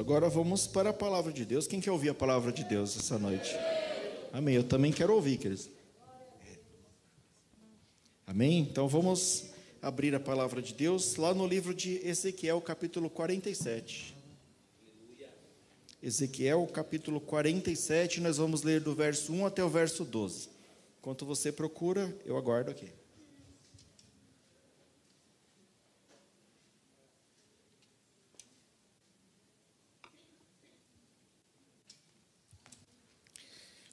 [0.00, 1.66] Agora vamos para a palavra de Deus.
[1.66, 3.54] Quem quer ouvir a palavra de Deus essa noite?
[4.32, 4.54] Amém.
[4.54, 5.68] Eu também quero ouvir, queridos.
[8.26, 8.60] Amém?
[8.60, 9.50] Então vamos
[9.82, 14.16] abrir a palavra de Deus lá no livro de Ezequiel, capítulo 47.
[16.02, 20.48] Ezequiel, capítulo 47, nós vamos ler do verso 1 até o verso 12.
[20.98, 22.88] Enquanto você procura, eu aguardo aqui.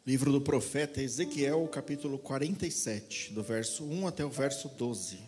[0.08, 5.20] Livro do profeta Ezequiel, capítulo 47, do verso 1 até o verso 12.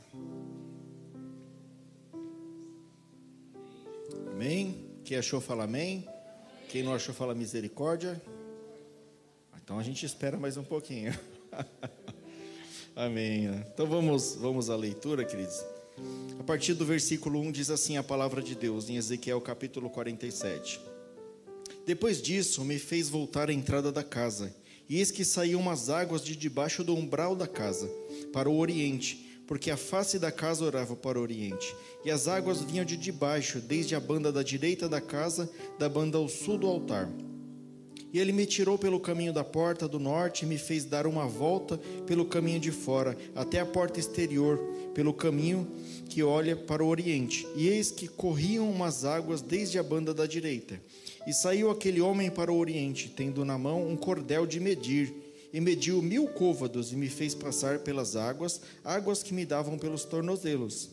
[4.31, 4.85] Amém?
[5.03, 6.07] Quem achou, fala amém.
[6.69, 8.21] Quem não achou, fala misericórdia.
[9.61, 11.13] Então a gente espera mais um pouquinho.
[12.95, 13.47] amém.
[13.73, 15.61] Então vamos, vamos à leitura, queridos.
[16.39, 20.80] A partir do versículo 1 diz assim a palavra de Deus, em Ezequiel capítulo 47.
[21.85, 24.57] Depois disso, me fez voltar à entrada da casa
[24.89, 27.87] e eis que saíam umas águas de debaixo do umbral da casa,
[28.33, 31.75] para o oriente, porque a face da casa orava para o oriente.
[32.03, 36.17] E as águas vinham de debaixo, desde a banda da direita da casa, da banda
[36.17, 37.09] ao sul do altar.
[38.11, 41.27] E ele me tirou pelo caminho da porta do norte e me fez dar uma
[41.27, 44.57] volta pelo caminho de fora, até a porta exterior,
[44.95, 45.67] pelo caminho
[46.09, 47.47] que olha para o oriente.
[47.55, 50.81] E eis que corriam umas águas desde a banda da direita.
[51.30, 55.13] E saiu aquele homem para o oriente, tendo na mão um cordel de medir,
[55.53, 60.03] e mediu mil côvados, e me fez passar pelas águas, águas que me davam pelos
[60.05, 60.89] tornozelos.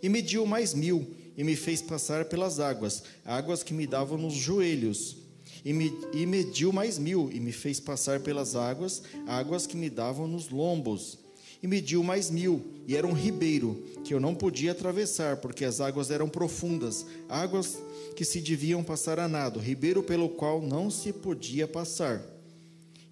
[0.00, 1.04] E mediu mais mil,
[1.36, 5.16] e me fez passar pelas águas, águas que me davam nos joelhos.
[5.64, 9.90] E, me, e mediu mais mil, e me fez passar pelas águas, águas que me
[9.90, 11.18] davam nos lombos.
[11.64, 15.80] E mediu mais mil, e era um ribeiro, que eu não podia atravessar, porque as
[15.80, 17.78] águas eram profundas, águas
[18.14, 22.22] que se deviam passar a nado, ribeiro pelo qual não se podia passar.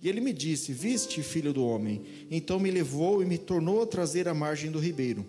[0.02, 2.02] E ele me disse: Viste, filho do homem?
[2.30, 5.24] Então me levou e me tornou a trazer à margem do ribeiro.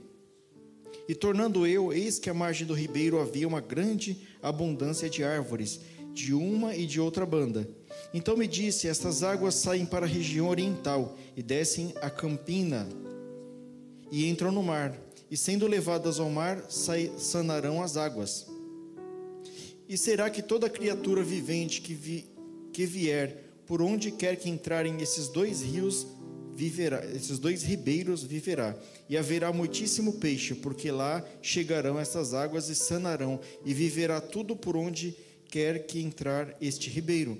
[1.08, 5.80] E tornando eu, eis que à margem do ribeiro havia uma grande abundância de árvores,
[6.14, 7.69] de uma e de outra banda.
[8.14, 12.86] Então me disse: Estas águas saem para a região oriental e descem a campina
[14.13, 14.96] e entram no mar,
[15.31, 16.63] e sendo levadas ao mar,
[17.18, 18.46] sanarão as águas.
[19.90, 22.29] E será que toda criatura vivente que, vi,
[22.72, 26.06] que vier, por onde quer que entrarem esses dois rios,
[26.53, 28.78] viverá, esses dois ribeiros viverá.
[29.09, 34.78] E haverá muitíssimo peixe, porque lá chegarão essas águas e sanarão, e viverá tudo por
[34.78, 35.16] onde
[35.47, 37.35] quer que entrar este ribeiro.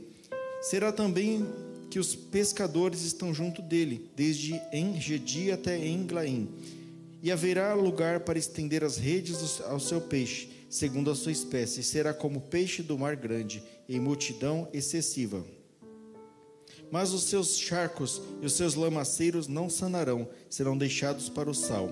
[0.60, 1.46] Será também
[1.94, 6.50] que os pescadores estão junto dele, desde Engedi até Englaim.
[7.22, 12.12] E haverá lugar para estender as redes ao seu peixe segundo a sua espécie, será
[12.12, 15.46] como peixe do mar grande, em multidão excessiva.
[16.90, 21.92] Mas os seus charcos e os seus lamaceiros não sanarão, serão deixados para o sal.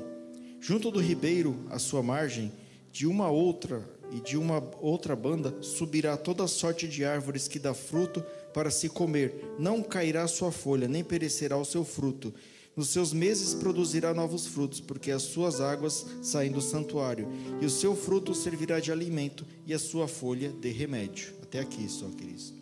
[0.60, 2.52] Junto do ribeiro, à sua margem,
[2.92, 7.76] de uma outra e de uma outra banda, subirá toda sorte de árvores que dá
[7.76, 9.56] fruto para se comer.
[9.58, 12.34] Não cairá sua folha, nem perecerá o seu fruto
[12.76, 17.28] nos seus meses produzirá novos frutos, porque as suas águas saem do santuário,
[17.62, 21.34] e o seu fruto servirá de alimento, e a sua folha de remédio.
[21.44, 22.54] Até aqui só, queridos.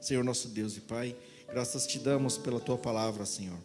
[0.00, 1.14] Senhor nosso Deus e Pai,
[1.48, 3.56] graças te damos pela tua palavra, Senhor.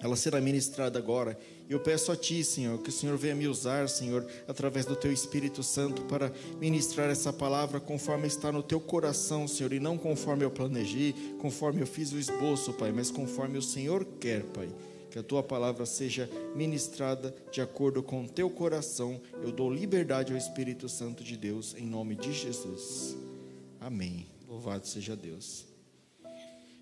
[0.00, 1.38] Ela será ministrada agora.
[1.68, 5.12] Eu peço a Ti, Senhor, que o Senhor venha me usar, Senhor, através do Teu
[5.12, 10.44] Espírito Santo, para ministrar essa palavra conforme está no Teu coração, Senhor, e não conforme
[10.44, 14.68] eu planejei, conforme eu fiz o esboço, Pai, mas conforme o Senhor quer, Pai.
[15.10, 19.20] Que a Tua palavra seja ministrada de acordo com o Teu coração.
[19.42, 23.14] Eu dou liberdade ao Espírito Santo de Deus, em nome de Jesus.
[23.78, 24.26] Amém.
[24.48, 25.66] Louvado seja Deus.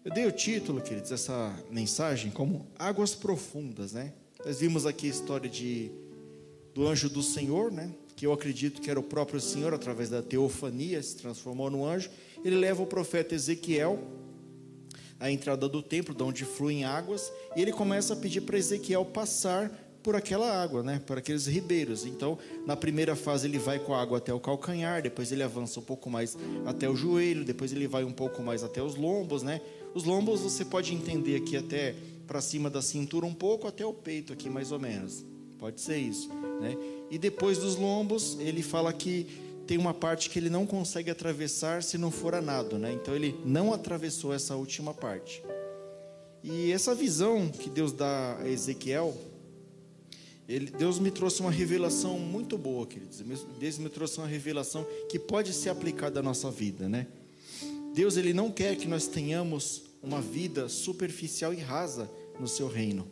[0.05, 4.13] Eu dei o título, queridos, dessa mensagem como Águas Profundas, né?
[4.47, 5.91] Nós vimos aqui a história de,
[6.73, 7.91] do anjo do Senhor, né?
[8.15, 12.09] Que eu acredito que era o próprio Senhor, através da teofania, se transformou no anjo.
[12.45, 13.99] Ele leva o profeta Ezequiel
[15.19, 19.05] à entrada do templo, de onde fluem águas, e ele começa a pedir para Ezequiel
[19.05, 19.69] passar
[20.01, 22.07] por aquela água, né, por aqueles ribeiros.
[22.07, 25.81] Então, na primeira fase ele vai com a água até o calcanhar, depois ele avança
[25.81, 29.43] um pouco mais até o joelho, depois ele vai um pouco mais até os lombos,
[29.43, 29.61] né?
[29.93, 33.93] Os lombos você pode entender aqui até para cima da cintura um pouco até o
[33.93, 35.25] peito aqui mais ou menos.
[35.59, 36.29] Pode ser isso,
[36.61, 36.77] né?
[37.11, 39.27] E depois dos lombos, ele fala que
[39.67, 42.93] tem uma parte que ele não consegue atravessar se não for a nado, né?
[42.93, 45.43] Então ele não atravessou essa última parte.
[46.43, 49.17] E essa visão que Deus dá a Ezequiel,
[50.49, 53.21] Ele, Deus me trouxe uma revelação muito boa, queridos.
[53.59, 57.09] Deus me trouxe uma revelação que pode ser aplicada à nossa vida, né?
[57.93, 63.07] Deus ele não quer que nós tenhamos uma vida superficial e rasa no seu reino.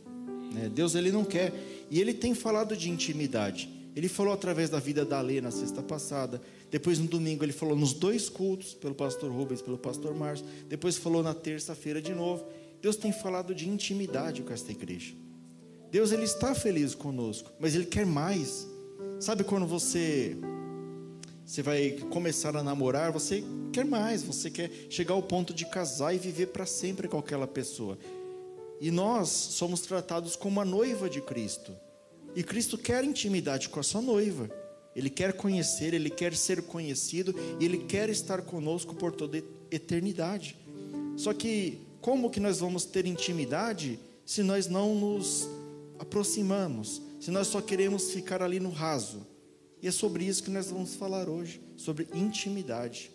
[0.53, 0.71] Né?
[0.73, 1.53] Deus ele não quer.
[1.91, 3.69] E ele tem falado de intimidade.
[3.97, 6.41] Ele falou através da vida da Lê na sexta passada.
[6.71, 10.47] Depois no domingo ele falou nos dois cultos, pelo pastor Rubens, pelo pastor Márcio.
[10.69, 12.45] Depois falou na terça-feira de novo.
[12.83, 15.15] Deus tem falado de intimidade com esta igreja.
[15.91, 18.67] Deus ele está feliz conosco, mas ele quer mais.
[19.21, 20.37] Sabe quando você
[21.45, 26.15] você vai começar a namorar, você quer mais, você quer chegar ao ponto de casar
[26.15, 27.99] e viver para sempre com aquela pessoa.
[28.81, 31.77] E nós somos tratados como a noiva de Cristo.
[32.35, 34.51] E Cristo quer intimidade com a sua noiva.
[34.97, 40.57] Ele quer conhecer, ele quer ser conhecido e ele quer estar conosco por toda eternidade.
[41.17, 45.49] Só que como que nós vamos ter intimidade se nós não nos
[45.99, 49.34] aproximamos, se nós só queremos ficar ali no raso?
[49.85, 53.13] E é sobre isso que nós vamos falar hoje, sobre intimidade.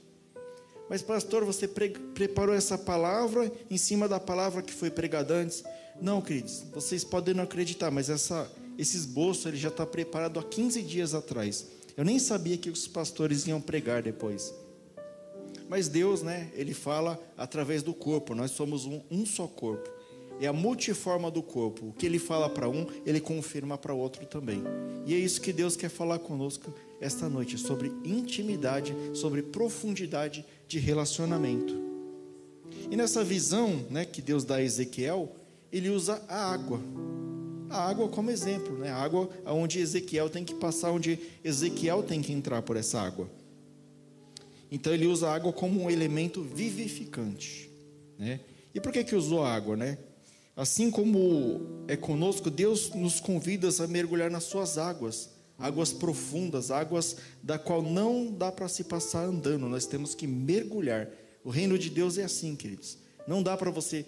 [0.88, 5.64] Mas, pastor, você pre preparou essa palavra em cima da palavra que foi pregada antes?
[6.00, 10.44] Não, queridos, vocês podem não acreditar, mas essa, esse esboço ele já está preparado há
[10.44, 11.66] 15 dias atrás.
[11.98, 14.54] Eu nem sabia que os pastores iam pregar depois.
[15.68, 19.90] Mas Deus, né, ele fala através do corpo, nós somos um, um só corpo.
[20.40, 21.88] É a multiforma do corpo.
[21.88, 24.64] O que ele fala para um, ele confirma para o outro também.
[25.06, 30.80] E é isso que Deus quer falar conosco esta noite, sobre intimidade, sobre profundidade de
[30.80, 31.74] relacionamento.
[32.90, 35.36] E nessa visão né, que Deus dá a Ezequiel,
[35.72, 36.80] ele usa a água.
[37.70, 38.90] A água como exemplo, né?
[38.90, 43.30] a água onde Ezequiel tem que passar, onde Ezequiel tem que entrar por essa água.
[44.72, 47.70] Então ele usa a água como um elemento vivificante.
[48.18, 48.40] Né?
[48.74, 49.78] E por que, que usou a água?
[49.78, 49.98] Né?
[50.60, 57.16] Assim como é conosco, Deus nos convida a mergulhar nas suas águas, águas profundas, águas
[57.42, 61.08] da qual não dá para se passar andando, nós temos que mergulhar.
[61.46, 62.98] O reino de Deus é assim, queridos.
[63.26, 64.06] Não dá para você,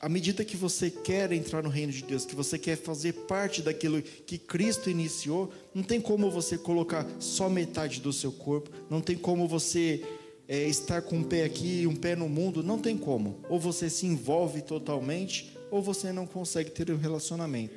[0.00, 3.62] à medida que você quer entrar no reino de Deus, que você quer fazer parte
[3.62, 9.00] daquilo que Cristo iniciou, não tem como você colocar só metade do seu corpo, não
[9.00, 10.04] tem como você
[10.48, 13.38] é, estar com um pé aqui e um pé no mundo, não tem como.
[13.48, 17.74] Ou você se envolve totalmente, ou você não consegue ter um relacionamento.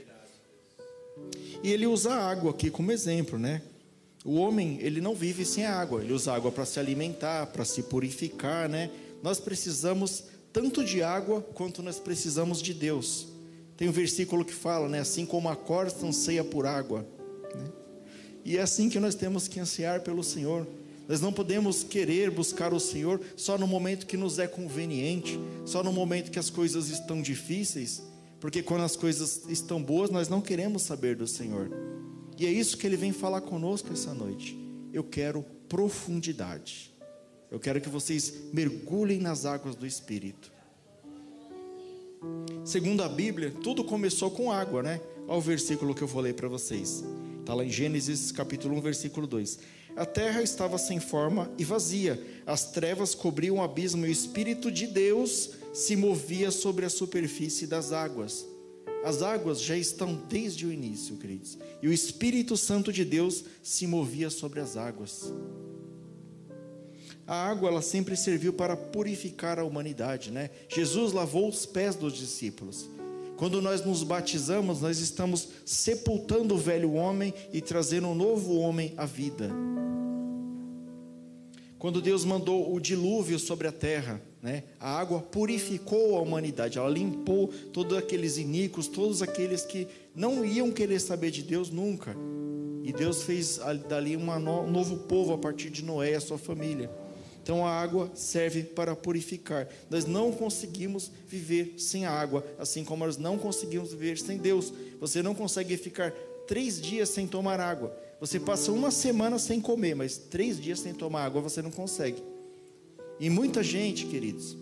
[1.64, 3.64] E ele usa a água aqui como exemplo, né?
[4.24, 7.82] O homem, ele não vive sem água, ele usa água para se alimentar, para se
[7.82, 8.92] purificar, né?
[9.24, 13.30] Nós precisamos tanto de água quanto nós precisamos de Deus.
[13.76, 15.00] Tem um versículo que fala, né?
[15.00, 17.04] Assim como a corça anseia por água.
[17.56, 17.66] Né?
[18.46, 20.68] E é assim que nós temos que ansiar pelo Senhor.
[21.08, 25.82] Nós não podemos querer buscar o Senhor só no momento que nos é conveniente, só
[25.82, 28.04] no momento que as coisas estão difíceis,
[28.40, 31.72] porque quando as coisas estão boas, nós não queremos saber do Senhor.
[32.38, 34.58] E é isso que ele vem falar conosco essa noite.
[34.94, 36.94] Eu quero profundidade.
[37.50, 40.52] Eu quero que vocês mergulhem nas águas do Espírito.
[42.66, 45.00] Segundo a Bíblia, tudo começou com água, né?
[45.28, 47.04] Olha o versículo que eu vou ler para vocês.
[47.40, 49.60] Está lá em Gênesis capítulo 1, versículo 2.
[49.98, 54.72] A terra estava sem forma e vazia, as trevas cobriam o abismo e o Espírito
[54.72, 58.46] de Deus se movia sobre a superfície das águas.
[59.04, 63.88] As águas já estão desde o início, queridos, e o Espírito Santo de Deus se
[63.88, 65.34] movia sobre as águas.
[67.26, 70.52] A água ela sempre serviu para purificar a humanidade, né?
[70.70, 72.88] Jesus lavou os pés dos discípulos.
[73.36, 78.94] Quando nós nos batizamos, nós estamos sepultando o velho homem e trazendo um novo homem
[78.96, 79.52] à vida.
[81.80, 86.90] Quando Deus mandou o dilúvio sobre a terra, né, a água purificou a humanidade, ela
[86.90, 92.16] limpou todos aqueles iníquos, todos aqueles que não iam querer saber de Deus nunca.
[92.84, 94.26] E Deus fez dali um
[94.72, 96.90] novo povo a partir de Noé e a sua família.
[97.44, 99.68] Então a água serve para purificar.
[99.90, 104.74] Nós não conseguimos viver sem a água, assim como nós não conseguimos viver sem Deus.
[105.00, 106.12] Você não consegue ficar
[106.48, 107.96] três dias sem tomar água.
[108.20, 112.22] Você passa uma semana sem comer, mas três dias sem tomar água você não consegue.
[113.20, 114.58] E muita gente, queridos,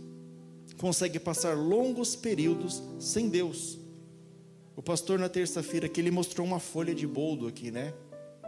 [0.77, 3.77] consegue passar longos períodos sem Deus.
[4.75, 7.93] O pastor na terça-feira que ele mostrou uma folha de boldo aqui, né?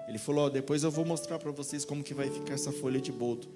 [0.09, 2.99] Ele falou: ó, depois eu vou mostrar para vocês como que vai ficar essa folha
[2.99, 3.47] de boldo.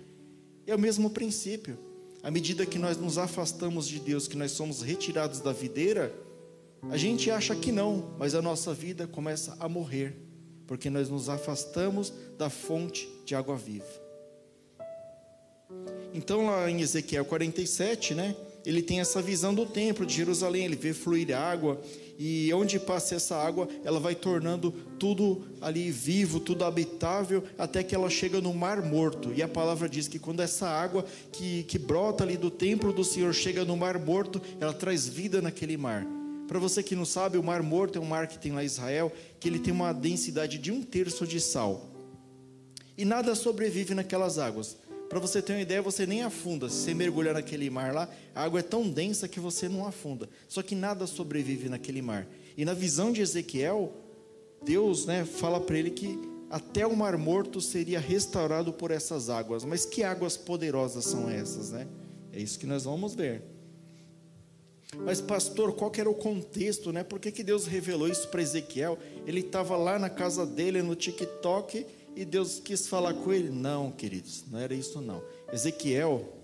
[0.66, 1.78] É o mesmo princípio.
[2.24, 6.14] À medida que nós nos afastamos de Deus, que nós somos retirados da videira,
[6.90, 10.31] a gente acha que não, mas a nossa vida começa a morrer
[10.68, 14.02] porque nós nos afastamos da fonte de água viva.
[16.14, 20.76] Então, lá em Ezequiel 47, né, ele tem essa visão do templo de Jerusalém, ele
[20.76, 21.82] vê fluir água,
[22.20, 27.96] e onde passa essa água, ela vai tornando tudo ali vivo, tudo habitável, até que
[27.96, 29.34] ela chega no Mar Morto.
[29.34, 33.04] E a palavra diz que quando essa água que, que brota ali do templo do
[33.04, 36.06] Senhor chega no Mar Morto, ela traz vida naquele mar.
[36.52, 38.66] Para você que não sabe, o Mar Morto é um mar que tem lá em
[38.66, 41.90] Israel, que ele tem uma densidade de um terço de sal.
[42.98, 44.76] E nada sobrevive naquelas águas.
[45.08, 46.68] Para você ter uma ideia, você nem afunda.
[46.68, 50.28] Se você mergulhar naquele mar lá, a água é tão densa que você não afunda.
[50.50, 52.28] Só que nada sobrevive naquele mar.
[52.58, 53.94] E na visão de Ezequiel,
[54.62, 59.64] Deus né, fala para ele que até o mar morto seria restaurado por essas águas.
[59.64, 61.88] Mas que águas poderosas são essas, né?
[62.34, 63.42] É isso que nós vamos ver.
[64.98, 67.04] Mas pastor, qual era o contexto, né?
[67.04, 68.98] Por que, que Deus revelou isso para Ezequiel?
[69.26, 73.50] Ele estava lá na casa dele no TikTok e Deus quis falar com ele?
[73.50, 75.24] Não, queridos, não era isso não.
[75.52, 76.42] Ezequiel,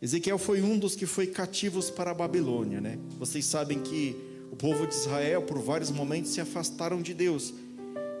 [0.00, 2.98] Ezequiel foi um dos que foi cativos para a Babilônia, né?
[3.18, 4.16] Vocês sabem que
[4.50, 7.54] o povo de Israel por vários momentos se afastaram de Deus.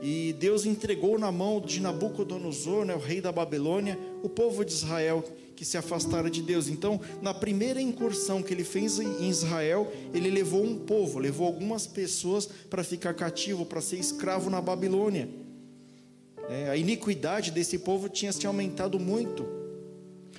[0.02, 4.72] E Deus entregou na mão de Nabucodonosor, né, o rei da Babilônia, o povo de
[4.72, 6.68] Israel que se afastara de Deus.
[6.68, 11.86] Então, na primeira incursão que ele fez em Israel, ele levou um povo, levou algumas
[11.86, 15.28] pessoas para ficar cativo, para ser escravo na Babilônia.
[16.48, 19.46] É, a iniquidade desse povo tinha se aumentado muito.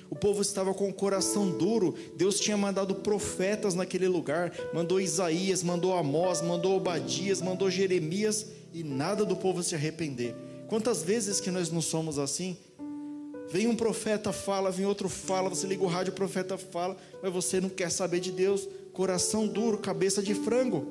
[0.08, 1.94] O povo estava com o coração duro.
[2.16, 8.84] Deus tinha mandado profetas naquele lugar, mandou Isaías, mandou Amós, mandou Obadias, mandou Jeremias e
[8.84, 10.34] nada do povo se arrepender.
[10.68, 12.56] Quantas vezes que nós não somos assim?
[13.48, 17.32] Vem um profeta fala, vem outro fala, você liga o rádio, o profeta fala, mas
[17.32, 18.68] você não quer saber de Deus.
[18.92, 20.86] Coração duro, cabeça de frango.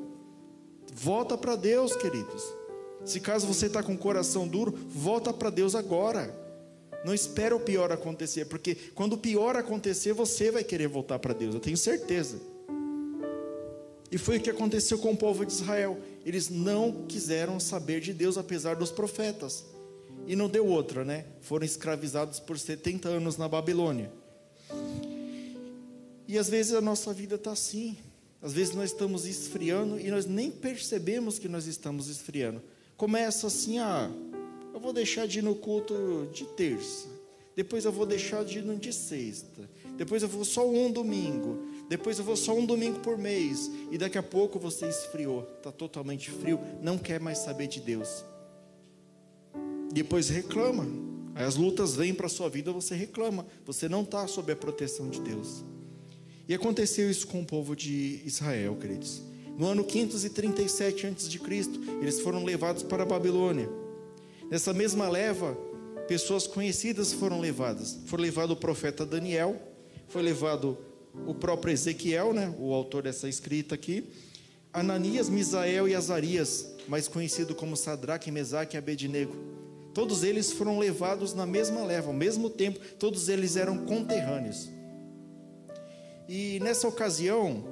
[0.93, 2.43] Volta para Deus, queridos.
[3.03, 6.33] Se caso você está com coração duro, volta para Deus agora.
[7.03, 11.33] Não espera o pior acontecer, porque quando o pior acontecer, você vai querer voltar para
[11.33, 12.39] Deus, eu tenho certeza.
[14.11, 15.99] E foi o que aconteceu com o povo de Israel.
[16.25, 19.65] Eles não quiseram saber de Deus, apesar dos profetas.
[20.27, 21.25] E não deu outra, né?
[21.41, 24.11] Foram escravizados por 70 anos na Babilônia.
[26.27, 27.95] E às vezes a nossa vida está assim.
[28.41, 32.61] Às vezes nós estamos esfriando e nós nem percebemos que nós estamos esfriando
[32.97, 34.09] começa assim: ah,
[34.73, 37.07] eu vou deixar de ir no culto de terça,
[37.55, 41.59] depois eu vou deixar de ir no de sexta, depois eu vou só um domingo,
[41.87, 45.71] depois eu vou só um domingo por mês, e daqui a pouco você esfriou, está
[45.71, 48.23] totalmente frio, não quer mais saber de Deus.
[49.95, 50.85] Depois reclama,
[51.33, 54.55] aí as lutas vêm para a sua vida, você reclama, você não está sob a
[54.55, 55.63] proteção de Deus.
[56.49, 59.21] E aconteceu isso com o povo de Israel, queridos.
[59.57, 61.39] No ano 537 a.C.,
[62.01, 63.69] eles foram levados para a Babilônia.
[64.51, 65.57] Nessa mesma leva,
[66.09, 67.97] pessoas conhecidas foram levadas.
[68.05, 69.57] Foi levado o profeta Daniel,
[70.09, 70.77] foi levado
[71.25, 74.09] o próprio Ezequiel, né, o autor dessa escrita aqui,
[74.73, 79.64] Ananias, Misael e Azarias, mais conhecido como Sadraque, Mesaque e Abednego.
[79.95, 84.69] Todos eles foram levados na mesma leva, ao mesmo tempo, todos eles eram conterrâneos.
[86.27, 87.63] E nessa ocasião,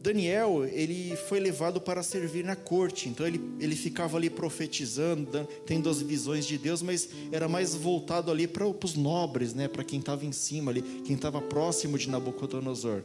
[0.00, 5.90] Daniel, ele foi levado para servir na corte, então ele, ele ficava ali profetizando, tendo
[5.90, 10.00] as visões de Deus, mas era mais voltado ali para os nobres, né, para quem
[10.00, 13.02] estava em cima ali, quem estava próximo de Nabucodonosor.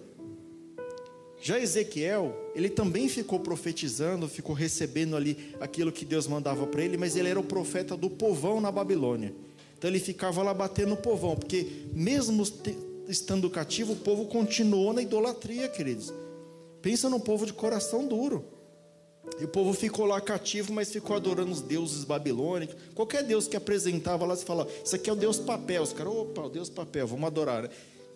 [1.42, 6.98] Já Ezequiel, ele também ficou profetizando, ficou recebendo ali aquilo que Deus mandava para ele,
[6.98, 9.34] mas ele era o profeta do povão na Babilônia.
[9.78, 12.44] Então ele ficava lá batendo no povão, porque mesmo
[13.08, 16.14] estando cativo, o povo continuou na idolatria, queridos.
[16.82, 18.44] Pensa num povo de coração duro.
[19.40, 22.76] E o povo ficou lá cativo, mas ficou adorando os deuses babilônicos.
[22.94, 25.84] Qualquer deus que apresentava lá, você fala: Isso aqui é o deus papel.
[25.84, 27.64] Os caras, opa, o deus papel, vamos adorar.
[27.64, 27.70] Né?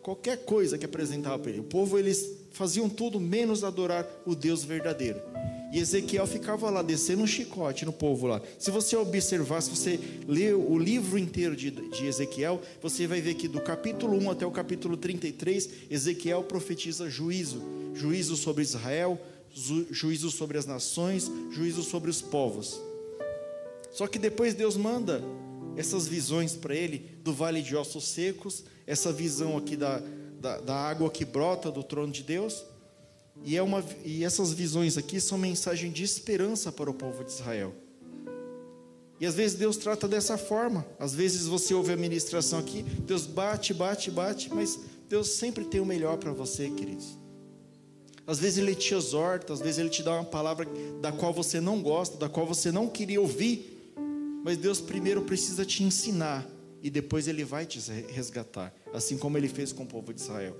[0.03, 1.61] Qualquer coisa que apresentava para ele.
[1.61, 5.19] O povo, eles faziam tudo menos adorar o Deus verdadeiro.
[5.71, 8.39] E Ezequiel ficava lá, descendo um chicote no povo lá.
[8.59, 13.33] Se você observar, se você ler o livro inteiro de, de Ezequiel, você vai ver
[13.33, 19.19] que do capítulo 1 até o capítulo 33, Ezequiel profetiza juízo juízo sobre Israel,
[19.91, 22.81] juízo sobre as nações, juízo sobre os povos.
[23.91, 25.23] Só que depois Deus manda
[25.75, 30.01] essas visões para ele do vale de ossos secos, essa visão aqui da,
[30.39, 32.63] da, da, água que brota do trono de Deus.
[33.43, 37.31] E, é uma, e essas visões aqui são mensagem de esperança para o povo de
[37.31, 37.73] Israel.
[39.19, 40.85] E às vezes Deus trata dessa forma.
[40.99, 45.79] Às vezes você ouve a ministração aqui, Deus bate, bate, bate, mas Deus sempre tem
[45.79, 47.17] o melhor para você, queridos.
[48.25, 50.67] Às vezes ele te exorta, às vezes ele te dá uma palavra
[51.01, 53.72] da qual você não gosta, da qual você não queria ouvir,
[54.43, 56.45] mas Deus primeiro precisa te ensinar
[56.81, 60.55] e depois ele vai te resgatar, assim como ele fez com o povo de Israel.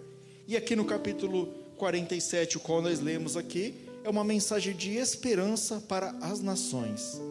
[0.47, 1.47] E aqui no capítulo
[1.77, 3.75] 47, o qual nós lemos aqui,
[4.05, 7.21] é uma mensagem de esperança para as nações.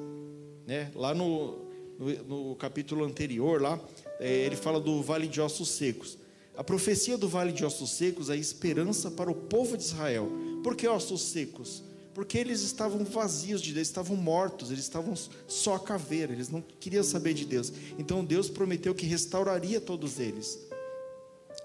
[0.66, 0.90] Né?
[0.94, 1.58] Lá no,
[1.98, 3.80] no, no capítulo anterior, lá,
[4.20, 6.18] é, ele fala do vale de ossos secos.
[6.54, 10.30] A profecia do vale de ossos secos é esperança para o povo de Israel.
[10.62, 11.82] Por que ossos secos?
[12.14, 15.14] Porque eles estavam vazios de Deus, estavam mortos, eles estavam
[15.46, 17.72] só caveira, eles não queriam saber de Deus.
[17.98, 20.58] Então Deus prometeu que restauraria todos eles.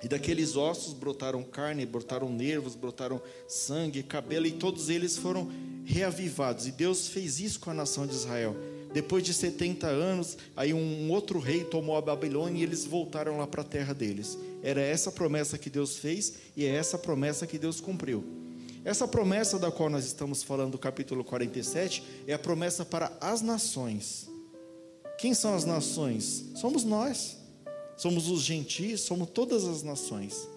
[0.04, 5.52] E daqueles ossos brotaram carne, brotaram nervos, brotaram sangue, cabelo, e todos eles foram
[5.84, 6.68] reavivados.
[6.68, 8.56] E Deus fez isso com a nação de Israel.
[8.94, 13.48] Depois de 70 anos, aí um outro rei tomou a Babilônia e eles voltaram lá
[13.48, 14.38] para a terra deles.
[14.62, 18.24] Era essa promessa que Deus fez e é essa promessa que Deus cumpriu.
[18.88, 23.42] Essa promessa da qual nós estamos falando, do capítulo 47, é a promessa para as
[23.42, 24.30] nações.
[25.20, 26.46] Quem são as nações?
[26.56, 27.38] Somos nós
[27.98, 30.48] somos os gentis, somos todas as nações.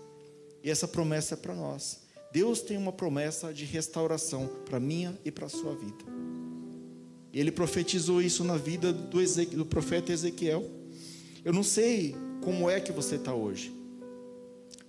[0.63, 2.01] E essa promessa é para nós.
[2.31, 6.05] Deus tem uma promessa de restauração para minha e para a sua vida.
[7.33, 10.69] Ele profetizou isso na vida do, Ezequiel, do profeta Ezequiel.
[11.45, 13.75] Eu não sei como é que você está hoje.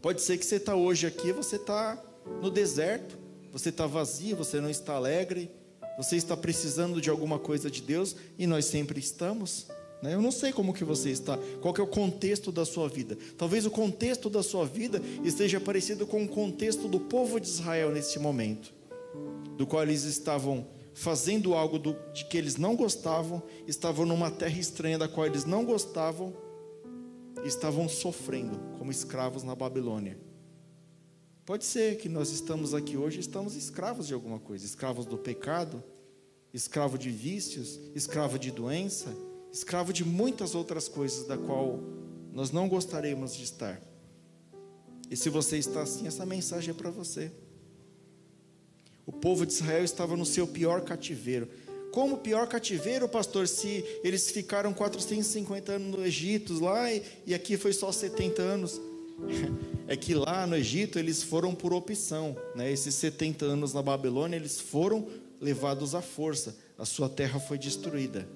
[0.02, 2.02] Pode ser que você está hoje aqui, você está
[2.42, 3.18] no deserto,
[3.52, 5.52] você está vazio, você não está alegre,
[5.98, 9.68] você está precisando de alguma coisa de Deus, e nós sempre estamos.
[10.02, 10.14] Né?
[10.14, 13.18] Eu não sei como que você está, qual é o contexto da sua vida.
[13.38, 17.92] Talvez o contexto da sua vida esteja parecido com o contexto do povo de Israel
[17.92, 18.74] nesse momento,
[19.58, 24.60] do qual eles estavam fazendo algo do, de que eles não gostavam, estavam numa terra
[24.60, 26.34] estranha da qual eles não gostavam,
[27.46, 30.31] estavam sofrendo como escravos na Babilônia.
[31.46, 35.84] Pode ser que nós estamos aqui hoje, estamos escravos de alguma coisa, escravos do pecado,
[36.54, 39.16] escravo de vícios, escravo de doença,
[39.52, 41.80] escravo de muitas outras coisas da qual
[42.32, 43.82] nós não gostaríamos de estar.
[45.10, 47.32] E se você está assim, essa mensagem é para você.
[49.06, 51.50] O povo de Israel estava no seu pior cativeiro.
[51.92, 57.58] Como pior cativeiro, pastor, se eles ficaram 450 anos no Egito lá e, e aqui
[57.58, 58.80] foi só 70 anos?
[59.88, 62.72] É que lá no Egito eles foram por opção, né?
[62.72, 65.08] Esses 70 anos na Babilônia eles foram
[65.40, 66.56] levados à força.
[66.78, 68.28] A sua terra foi destruída.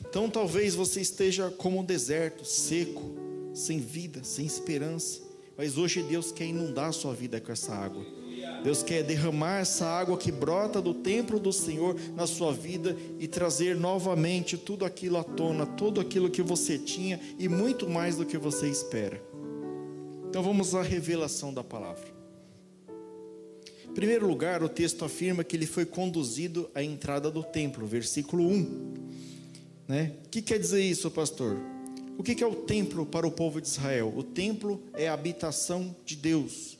[0.00, 3.14] Então talvez você esteja como um deserto, seco,
[3.52, 5.20] sem vida, sem esperança.
[5.56, 8.04] Mas hoje Deus quer inundar a sua vida com essa água.
[8.62, 13.26] Deus quer derramar essa água que brota do templo do Senhor na sua vida e
[13.26, 18.26] trazer novamente tudo aquilo à tona, tudo aquilo que você tinha e muito mais do
[18.26, 19.22] que você espera.
[20.28, 22.14] Então vamos à revelação da palavra.
[23.88, 28.46] Em primeiro lugar, o texto afirma que ele foi conduzido à entrada do templo, versículo
[28.46, 28.94] 1.
[29.88, 30.12] Né?
[30.26, 31.56] O que quer dizer isso, pastor?
[32.18, 34.12] O que é o templo para o povo de Israel?
[34.16, 36.78] O templo é a habitação de Deus.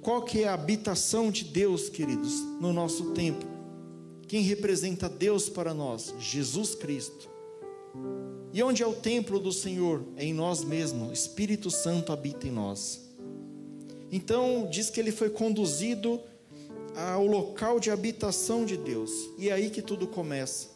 [0.00, 3.48] Qual que é a habitação de Deus, queridos, no nosso templo?
[4.26, 6.14] Quem representa Deus para nós?
[6.18, 7.28] Jesus Cristo.
[8.52, 10.02] E onde é o templo do Senhor?
[10.16, 11.10] É em nós mesmos.
[11.10, 13.00] O Espírito Santo habita em nós.
[14.10, 16.20] Então, diz que ele foi conduzido
[16.94, 19.10] ao local de habitação de Deus.
[19.38, 20.68] E é aí que tudo começa.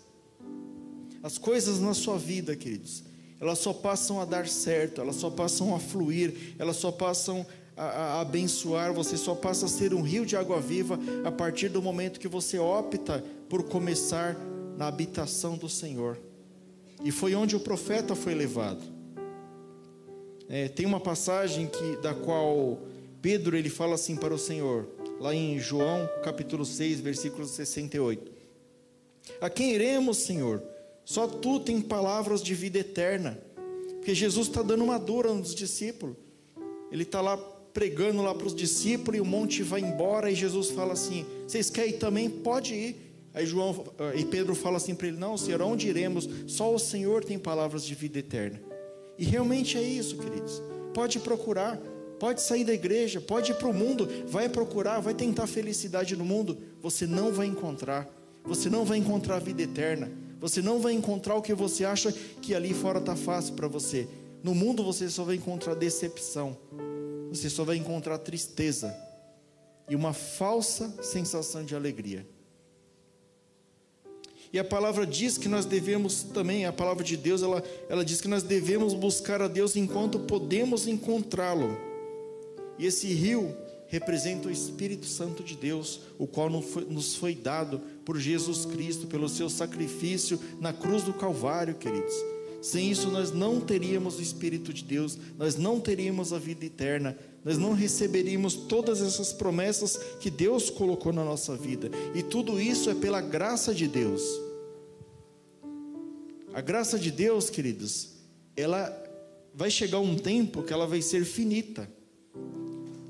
[1.22, 3.04] As coisas na sua vida, queridos,
[3.40, 7.46] elas só passam a dar certo, elas só passam a fluir, elas só passam
[7.82, 11.68] a, a, abençoar, você só passa a ser um rio de água viva a partir
[11.68, 14.36] do momento que você opta por começar
[14.76, 16.18] na habitação do Senhor.
[17.04, 18.82] E foi onde o profeta foi levado.
[20.48, 22.78] É, tem uma passagem que, da qual
[23.20, 24.86] Pedro ele fala assim para o Senhor,
[25.18, 28.30] lá em João capítulo 6, versículo 68.
[29.40, 30.62] A quem iremos, Senhor?
[31.04, 33.38] Só tu tem palavras de vida eterna.
[33.96, 36.16] Porque Jesus está dando uma dura nos discípulos.
[36.90, 37.36] Ele está lá
[37.72, 41.70] pregando lá para os discípulos e o monte vai embora e Jesus fala assim: Vocês
[41.70, 42.28] querem ir também?
[42.28, 43.12] Pode ir.
[43.34, 46.28] Aí João eh, e Pedro fala assim para ele: Não, Senhor, onde iremos?
[46.46, 48.60] Só o Senhor tem palavras de vida eterna.
[49.18, 50.62] E realmente é isso, queridos.
[50.92, 51.78] Pode procurar,
[52.18, 56.24] pode sair da igreja, pode ir para o mundo, vai procurar, vai tentar felicidade no
[56.24, 56.58] mundo.
[56.80, 58.08] Você não vai encontrar.
[58.44, 60.10] Você não vai encontrar a vida eterna.
[60.40, 64.08] Você não vai encontrar o que você acha que ali fora está fácil para você.
[64.42, 66.58] No mundo você só vai encontrar decepção.
[67.32, 68.94] Você só vai encontrar tristeza
[69.88, 72.26] e uma falsa sensação de alegria.
[74.52, 78.20] E a palavra diz que nós devemos também, a palavra de Deus, ela, ela diz
[78.20, 81.74] que nós devemos buscar a Deus enquanto podemos encontrá-lo.
[82.78, 83.56] E esse rio
[83.88, 89.28] representa o Espírito Santo de Deus, o qual nos foi dado por Jesus Cristo, pelo
[89.28, 92.31] seu sacrifício na cruz do Calvário, queridos.
[92.62, 97.18] Sem isso, nós não teríamos o Espírito de Deus, nós não teríamos a vida eterna,
[97.44, 101.90] nós não receberíamos todas essas promessas que Deus colocou na nossa vida.
[102.14, 104.22] E tudo isso é pela graça de Deus.
[106.54, 108.10] A graça de Deus, queridos,
[108.56, 108.96] ela
[109.52, 111.90] vai chegar um tempo que ela vai ser finita.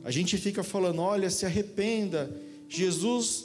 [0.02, 2.34] A gente fica falando, olha, se arrependa.
[2.68, 3.44] Jesus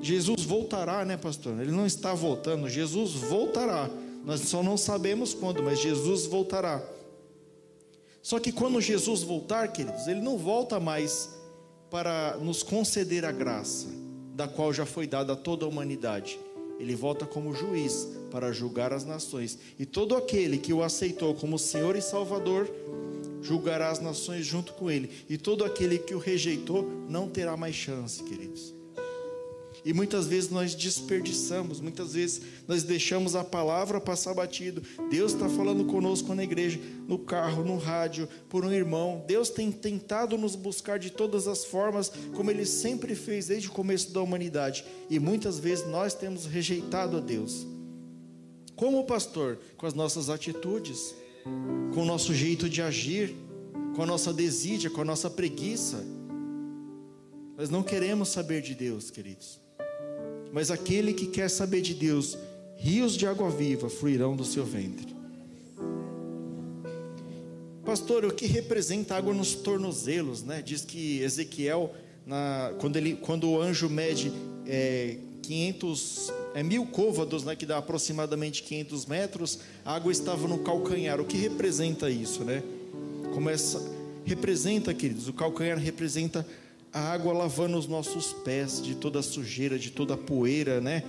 [0.00, 1.60] Jesus voltará, né, pastor?
[1.60, 3.90] Ele não está voltando, Jesus voltará.
[4.26, 6.82] Nós só não sabemos quando, mas Jesus voltará.
[8.20, 11.30] Só que quando Jesus voltar, queridos, ele não volta mais
[11.88, 13.86] para nos conceder a graça,
[14.34, 16.40] da qual já foi dada a toda a humanidade.
[16.80, 19.56] Ele volta como juiz para julgar as nações.
[19.78, 22.68] E todo aquele que o aceitou como Senhor e Salvador,
[23.40, 25.08] julgará as nações junto com ele.
[25.28, 28.75] E todo aquele que o rejeitou não terá mais chance, queridos.
[29.86, 34.82] E muitas vezes nós desperdiçamos, muitas vezes nós deixamos a palavra passar batido.
[35.08, 39.24] Deus está falando conosco na igreja, no carro, no rádio, por um irmão.
[39.28, 43.70] Deus tem tentado nos buscar de todas as formas, como Ele sempre fez desde o
[43.70, 44.84] começo da humanidade.
[45.08, 47.64] E muitas vezes nós temos rejeitado a Deus.
[48.74, 51.14] Como pastor, com as nossas atitudes,
[51.94, 53.36] com o nosso jeito de agir,
[53.94, 56.04] com a nossa desídia, com a nossa preguiça.
[57.56, 59.64] Nós não queremos saber de Deus, queridos.
[60.52, 62.36] Mas aquele que quer saber de Deus,
[62.76, 65.14] rios de água viva fluirão do seu ventre.
[67.84, 70.60] Pastor, o que representa água nos tornozelos, né?
[70.60, 71.94] Diz que Ezequiel,
[72.26, 74.32] na, quando, ele, quando o anjo mede
[74.66, 77.54] é, 500, é, mil côvados, né?
[77.54, 81.20] Que dá aproximadamente 500 metros, a água estava no calcanhar.
[81.20, 82.62] O que representa isso, né?
[84.24, 86.44] Representa, queridos, o calcanhar representa
[86.96, 91.02] a água lavando os nossos pés de toda a sujeira, de toda a poeira, né?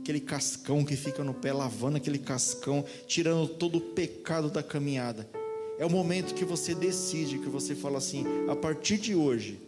[0.00, 5.28] Aquele cascão que fica no pé, lavando aquele cascão, tirando todo o pecado da caminhada.
[5.76, 9.58] É o momento que você decide, que você fala assim: a partir de hoje,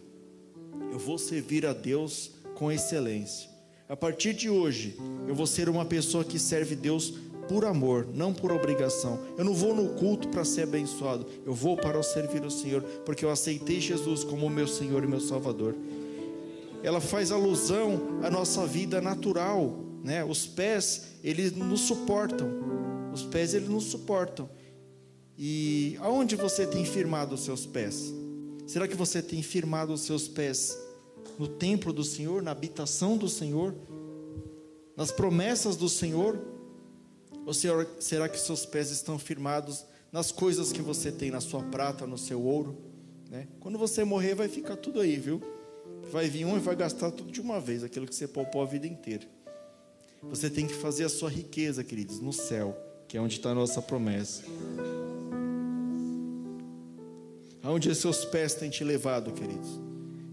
[0.89, 3.49] eu vou servir a Deus com excelência.
[3.89, 4.95] A partir de hoje,
[5.27, 7.13] eu vou ser uma pessoa que serve Deus
[7.47, 9.19] por amor, não por obrigação.
[9.37, 13.23] Eu não vou no culto para ser abençoado, eu vou para servir o Senhor, porque
[13.23, 15.75] eu aceitei Jesus como meu Senhor e meu Salvador.
[16.83, 20.23] Ela faz alusão à nossa vida natural, né?
[20.23, 22.47] Os pés, eles nos suportam.
[23.13, 24.49] Os pés eles nos suportam.
[25.37, 28.13] E aonde você tem firmado os seus pés?
[28.65, 30.77] Será que você tem firmado os seus pés
[31.37, 33.73] no templo do Senhor, na habitação do Senhor,
[34.95, 36.39] nas promessas do Senhor?
[37.47, 42.05] Ou será que seus pés estão firmados nas coisas que você tem, na sua prata,
[42.05, 42.77] no seu ouro?
[43.31, 43.47] Né?
[43.61, 45.41] Quando você morrer, vai ficar tudo aí, viu?
[46.11, 48.65] Vai vir um e vai gastar tudo de uma vez, aquilo que você poupou a
[48.65, 49.25] vida inteira.
[50.23, 53.55] Você tem que fazer a sua riqueza, queridos, no céu, que é onde está a
[53.55, 54.43] nossa promessa.
[57.63, 59.69] Aonde seus pés têm te levado, queridos?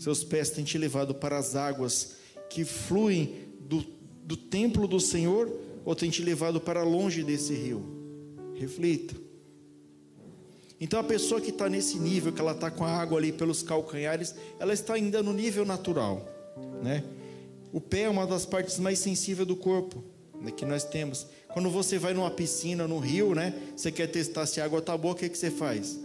[0.00, 2.16] Seus pés têm te levado para as águas
[2.50, 3.87] que fluem do,
[4.24, 7.85] do templo do Senhor ou tem te levado para longe desse rio?
[8.55, 9.14] Reflita.
[10.81, 13.62] Então a pessoa que está nesse nível, que ela está com a água ali pelos
[13.62, 16.27] calcanhares, ela está ainda no nível natural,
[16.83, 17.05] né?
[17.73, 20.05] O pé é uma das partes mais sensíveis do corpo
[20.40, 21.27] né, que nós temos.
[21.53, 23.55] Quando você vai numa piscina, no rio, né?
[23.77, 25.99] Você quer testar se a água está boa, o que, que você faz?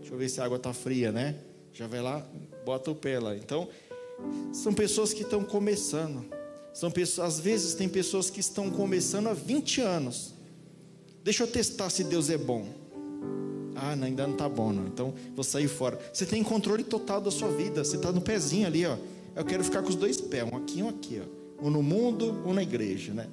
[0.00, 1.36] Deixa eu ver se a água está fria, né?
[1.72, 2.26] Já vai lá,
[2.64, 3.36] bota o pé lá.
[3.36, 3.68] Então,
[4.52, 6.26] são pessoas que estão começando.
[6.72, 10.34] São pessoas, às vezes tem pessoas que estão começando há 20 anos.
[11.22, 12.66] Deixa eu testar se Deus é bom.
[13.74, 14.86] Ah, não, ainda não está bom, não.
[14.86, 15.98] Então vou sair fora.
[16.12, 17.84] Você tem controle total da sua vida.
[17.84, 18.96] Você está no pezinho ali, ó.
[19.34, 21.66] Eu quero ficar com os dois pés, um aqui e um aqui, ó.
[21.66, 23.28] Um no mundo, um na igreja, né?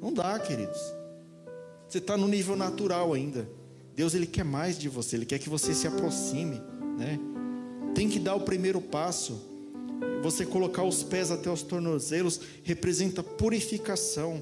[0.00, 0.80] Não dá, queridos.
[1.88, 3.48] Você está no nível natural ainda.
[3.94, 5.16] Deus ele quer mais de você.
[5.16, 6.60] Ele quer que você se aproxime,
[6.98, 7.18] né?
[7.94, 9.51] Tem que dar o primeiro passo
[10.22, 14.40] você colocar os pés até os tornozelos representa purificação.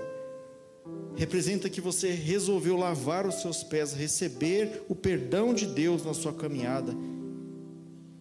[1.16, 6.32] Representa que você resolveu lavar os seus pés, receber o perdão de Deus na sua
[6.32, 6.94] caminhada,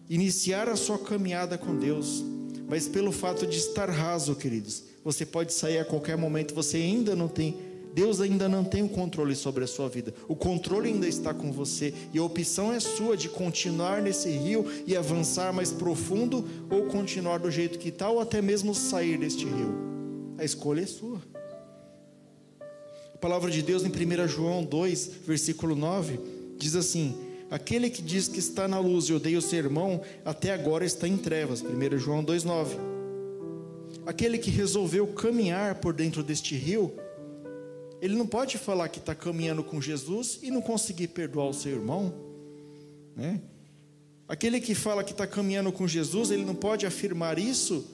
[0.08, 2.24] iniciar a sua caminhada com Deus.
[2.68, 7.14] Mas pelo fato de estar raso, queridos, você pode sair a qualquer momento, você ainda
[7.16, 10.14] não tem Deus ainda não tem o controle sobre a sua vida.
[10.28, 14.64] O controle ainda está com você e a opção é sua de continuar nesse rio
[14.86, 19.44] e avançar mais profundo ou continuar do jeito que está ou até mesmo sair deste
[19.44, 19.74] rio.
[20.38, 21.20] A escolha é sua.
[23.14, 26.18] A palavra de Deus em 1 João 2, versículo 9,
[26.56, 27.14] diz assim:
[27.50, 31.08] Aquele que diz que está na luz e odeia o seu irmão, até agora está
[31.08, 31.60] em trevas.
[31.60, 32.78] 1 João 2,9.
[34.06, 36.94] Aquele que resolveu caminhar por dentro deste rio,
[38.00, 41.72] Ele não pode falar que está caminhando com Jesus e não conseguir perdoar o seu
[41.72, 42.14] irmão,
[43.14, 43.40] né?
[44.26, 47.84] Aquele que fala que está caminhando com Jesus, ele não pode afirmar isso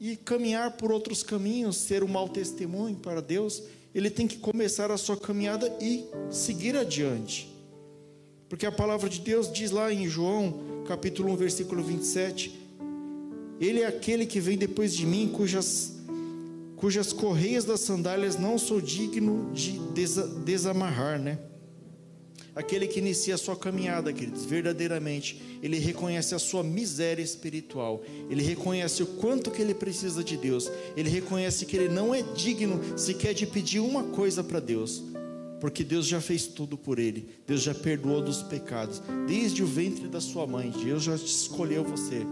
[0.00, 3.62] e caminhar por outros caminhos, ser um mau testemunho para Deus.
[3.94, 7.48] Ele tem que começar a sua caminhada e seguir adiante.
[8.48, 12.58] Porque a palavra de Deus diz lá em João, capítulo 1, versículo 27,
[13.60, 15.97] ele é aquele que vem depois de mim, cujas
[16.78, 19.78] cujas correias das sandálias não sou digno de
[20.44, 21.38] desamarrar, né?
[22.54, 28.42] Aquele que inicia a sua caminhada, queridos, verdadeiramente, ele reconhece a sua miséria espiritual, ele
[28.42, 32.80] reconhece o quanto que ele precisa de Deus, ele reconhece que ele não é digno
[32.98, 35.04] sequer de pedir uma coisa para Deus,
[35.60, 40.08] porque Deus já fez tudo por ele, Deus já perdoou dos pecados, desde o ventre
[40.08, 42.26] da sua mãe, Deus já escolheu você,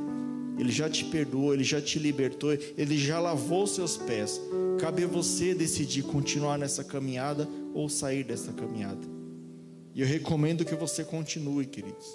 [0.59, 4.41] ele já te perdoou, Ele já te libertou, Ele já lavou seus pés.
[4.79, 9.07] Cabe a você decidir continuar nessa caminhada ou sair dessa caminhada.
[9.95, 12.07] E eu recomendo que você continue, queridos.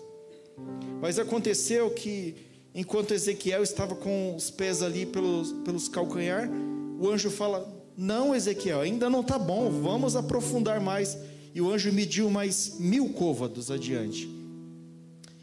[1.00, 2.36] Mas aconteceu que,
[2.74, 6.50] enquanto Ezequiel estava com os pés ali pelos, pelos calcanhar,
[7.00, 11.18] o anjo fala: Não, Ezequiel, ainda não está bom, vamos aprofundar mais.
[11.54, 14.41] E o anjo mediu mais mil côvados adiante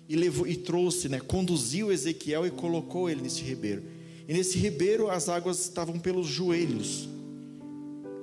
[0.09, 3.83] e, levou, e trouxe, né, conduziu Ezequiel e colocou ele nesse ribeiro.
[4.27, 7.09] E nesse ribeiro as águas estavam pelos joelhos.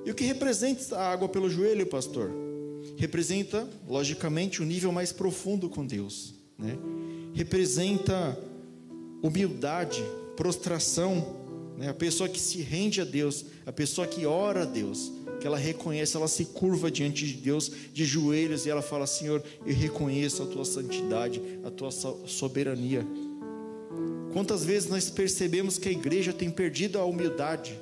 [0.06, 2.32] E o que representa a água pelo joelho, pastor?
[2.98, 6.34] Representa, logicamente, o um nível mais profundo com Deus.
[6.58, 6.78] Né?
[7.34, 8.38] Representa
[9.21, 10.04] humildade,
[10.36, 11.36] prostração,
[11.78, 11.89] né?
[11.89, 15.12] a pessoa que se rende a Deus, a pessoa que ora a Deus
[15.46, 19.44] que ela reconhece, ela se curva diante de Deus de joelhos e ela fala: Senhor,
[19.64, 23.06] eu reconheço a tua santidade, a tua soberania.
[24.34, 27.80] Quantas vezes nós percebemos que a igreja tem perdido a humildade?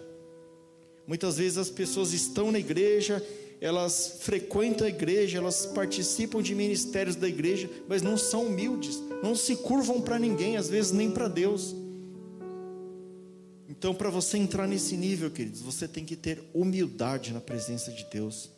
[1.08, 3.26] Muitas vezes as pessoas estão na igreja,
[3.62, 9.34] elas frequentam a igreja, elas participam de ministérios da igreja, mas não são humildes, não
[9.36, 11.74] se curvam para ninguém, às vezes nem para Deus.
[13.84, 18.06] Então, para você entrar nesse nível, queridos, você tem que ter humildade na presença de
[18.06, 18.50] Deus.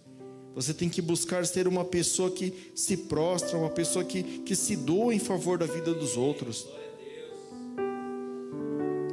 [0.53, 4.75] Você tem que buscar ser uma pessoa que se prostra, uma pessoa que, que se
[4.75, 6.67] doa em favor da vida dos outros.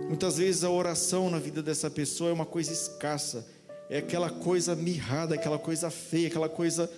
[0.06, 3.46] Muitas vezes a oração na vida dessa pessoa é uma coisa escassa,
[3.88, 6.92] é aquela coisa mirrada, aquela coisa feia, aquela coisa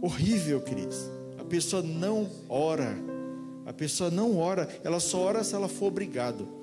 [0.00, 0.96] horrível, queridos.
[1.38, 2.96] A pessoa não ora,
[3.66, 6.61] a pessoa não ora, ela só ora se ela for obrigado.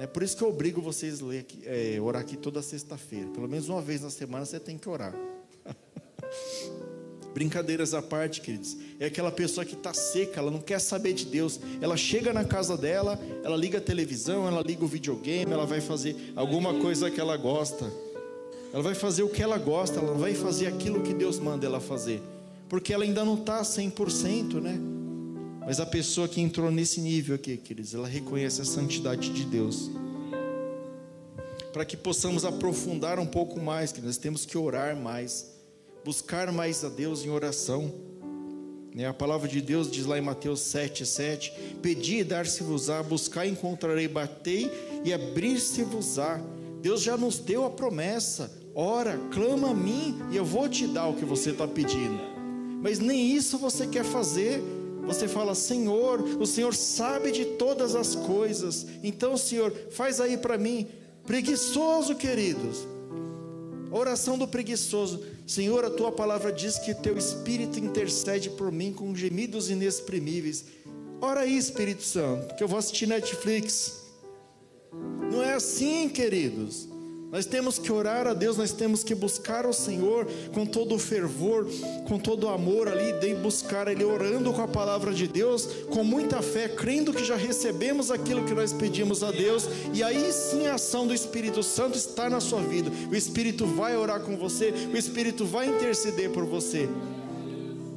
[0.00, 3.26] É por isso que eu obrigo vocês a ler aqui, é, orar aqui toda sexta-feira.
[3.34, 5.14] Pelo menos uma vez na semana você tem que orar.
[7.34, 8.78] Brincadeiras à parte, queridos.
[8.98, 11.60] É aquela pessoa que está seca, ela não quer saber de Deus.
[11.82, 15.82] Ela chega na casa dela, ela liga a televisão, ela liga o videogame, ela vai
[15.82, 17.92] fazer alguma coisa que ela gosta.
[18.72, 21.78] Ela vai fazer o que ela gosta, ela vai fazer aquilo que Deus manda ela
[21.78, 22.22] fazer.
[22.70, 24.80] Porque ela ainda não está 100%, né?
[25.60, 29.90] Mas a pessoa que entrou nesse nível aqui, queridos, ela reconhece a santidade de Deus.
[31.72, 35.46] Para que possamos aprofundar um pouco mais, que nós temos que orar mais,
[36.04, 37.92] buscar mais a Deus em oração.
[38.94, 43.46] Né, a palavra de Deus diz lá em Mateus 7, 7: Pedi e dar-se-vos-á, buscar
[43.46, 44.70] e encontrarei, batei
[45.04, 46.40] e abrir-se-vos-á.
[46.82, 48.50] Deus já nos deu a promessa.
[48.74, 52.18] Ora, clama a mim e eu vou te dar o que você está pedindo.
[52.82, 54.62] Mas nem isso você quer fazer.
[55.10, 58.86] Você fala, Senhor, o Senhor sabe de todas as coisas.
[59.02, 60.86] Então, Senhor, faz aí para mim.
[61.26, 62.86] Preguiçoso, queridos.
[63.90, 65.20] Oração do preguiçoso.
[65.44, 70.64] Senhor, a tua palavra diz que teu Espírito intercede por mim com gemidos inexprimíveis.
[71.20, 74.04] Ora aí, Espírito Santo, que eu vou assistir Netflix.
[75.32, 76.88] Não é assim, queridos.
[77.30, 80.98] Nós temos que orar a Deus, nós temos que buscar o Senhor com todo o
[80.98, 81.64] fervor,
[82.08, 86.02] com todo o amor ali, de buscar Ele orando com a palavra de Deus, com
[86.02, 90.66] muita fé, crendo que já recebemos aquilo que nós pedimos a Deus, e aí sim
[90.66, 92.90] a ação do Espírito Santo está na sua vida.
[93.08, 96.88] O Espírito vai orar com você, o Espírito vai interceder por você.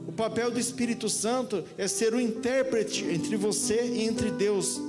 [0.07, 4.79] O papel do Espírito Santo é ser o intérprete entre você e entre Deus.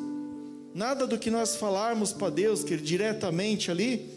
[0.74, 4.12] Nada do que nós falarmos para Deus, que diretamente ali,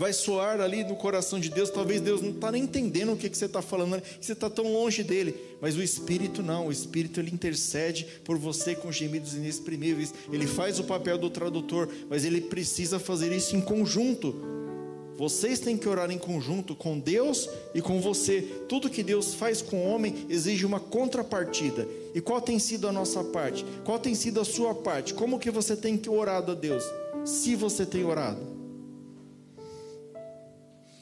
[0.00, 1.68] vai soar ali no coração de Deus.
[1.68, 4.48] Talvez Deus não está nem entendendo o que, que você está falando, que você está
[4.48, 5.36] tão longe dele.
[5.60, 10.14] Mas o Espírito não, o Espírito ele intercede por você com gemidos inexprimíveis.
[10.32, 14.34] Ele faz o papel do tradutor, mas ele precisa fazer isso em conjunto.
[15.18, 18.40] Vocês têm que orar em conjunto com Deus e com você.
[18.70, 21.86] Tudo que Deus faz com o homem exige uma contrapartida.
[22.14, 23.66] E qual tem sido a nossa parte?
[23.84, 25.12] Qual tem sido a sua parte?
[25.12, 26.84] Como que você tem orado a Deus?
[27.26, 28.49] Se você tem orado.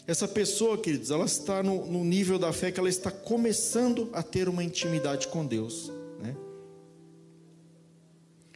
[0.08, 4.22] Essa pessoa, queridos, ela está no, no, nível da fé que ela está começando a
[4.22, 5.92] ter uma intimidade com Deus.
[6.18, 6.34] Né?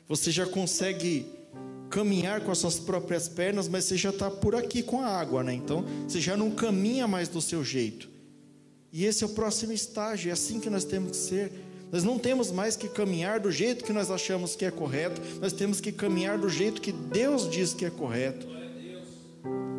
[0.08, 1.26] Você já consegue
[1.90, 5.44] caminhar com as suas próprias pernas, mas você já está por aqui com a água,
[5.44, 5.52] né?
[5.52, 8.08] Então você já não caminha mais do seu jeito.
[8.90, 11.52] E esse é o próximo estágio, é assim que nós temos que ser.
[11.92, 15.52] Nós não temos mais que caminhar do jeito que nós achamos que é correto, nós
[15.52, 18.61] temos que caminhar do jeito que Deus diz que é correto.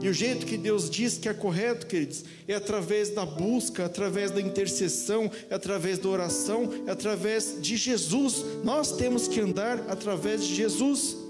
[0.03, 4.31] E o jeito que Deus diz que é correto, queridos, é através da busca, através
[4.31, 8.43] da intercessão, é através da oração, é através de Jesus.
[8.65, 11.23] Nós temos que andar através de Jesus.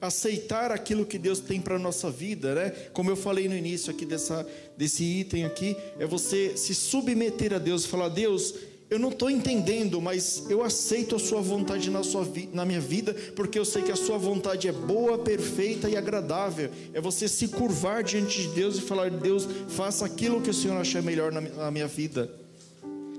[0.00, 2.70] aceitar aquilo que Deus tem para a nossa vida, né?
[2.92, 7.58] Como eu falei no início aqui dessa, desse item aqui, é você se submeter a
[7.58, 8.54] Deus, falar: Deus,
[8.90, 13.14] eu não estou entendendo, mas eu aceito a Sua vontade na, sua na minha vida,
[13.36, 16.70] porque eu sei que a Sua vontade é boa, perfeita e agradável.
[16.94, 20.80] É você se curvar diante de Deus e falar: Deus, faça aquilo que o Senhor
[20.80, 22.30] achar melhor na, na minha vida.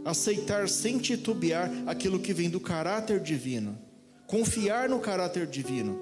[0.03, 3.77] Aceitar sem titubear aquilo que vem do caráter divino.
[4.25, 5.99] Confiar no caráter divino.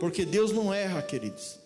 [0.00, 1.58] Porque Deus não erra, queridos.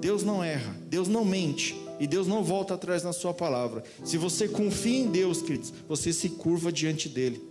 [0.00, 3.84] Deus não erra, Deus não mente e Deus não volta atrás na sua palavra.
[4.02, 7.50] Se você confia em Deus, queridos, você se curva diante dele.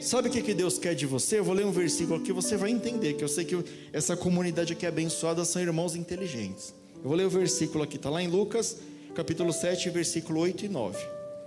[0.00, 1.38] Sabe o que, Deus quer de você?
[1.38, 3.56] Eu vou ler um versículo aqui, você vai entender, que eu sei que
[3.92, 6.74] essa comunidade aqui abençoada são irmãos inteligentes.
[6.96, 8.76] Eu vou ler o versículo aqui, está lá em Lucas,
[9.14, 10.98] capítulo 7, versículo 8 e 9.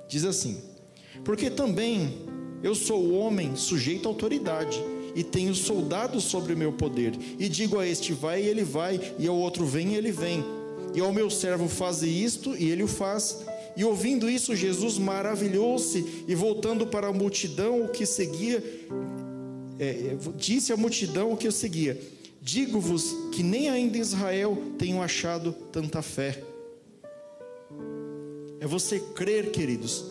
[0.10, 0.60] Diz assim:
[1.24, 2.18] Porque também
[2.64, 4.84] eu sou homem sujeito à autoridade
[5.18, 7.18] e tenho soldados sobre o meu poder.
[7.40, 10.46] E digo a este vai e ele vai, e ao outro vem e ele vem.
[10.94, 13.44] E ao meu servo faze isto e ele o faz.
[13.76, 18.64] E ouvindo isso, Jesus maravilhou-se e voltando para a multidão o que seguia,
[19.80, 22.00] é, disse à multidão o que o seguia:
[22.40, 26.44] Digo-vos que nem ainda em Israel tenho achado tanta fé.
[28.60, 30.06] É você crer, queridos,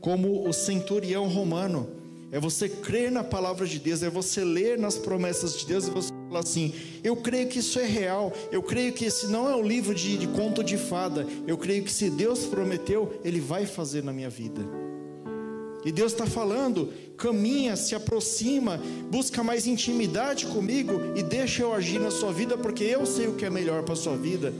[0.00, 1.95] como o centurião romano
[2.36, 5.90] é você crer na palavra de Deus, é você ler nas promessas de Deus e
[5.90, 9.56] você falar assim: eu creio que isso é real, eu creio que esse não é
[9.56, 13.64] um livro de, de conto de fada, eu creio que se Deus prometeu, Ele vai
[13.64, 14.60] fazer na minha vida.
[15.82, 18.78] E Deus está falando, caminha, se aproxima,
[19.10, 23.34] busca mais intimidade comigo e deixa eu agir na sua vida, porque eu sei o
[23.34, 24.52] que é melhor para a sua vida.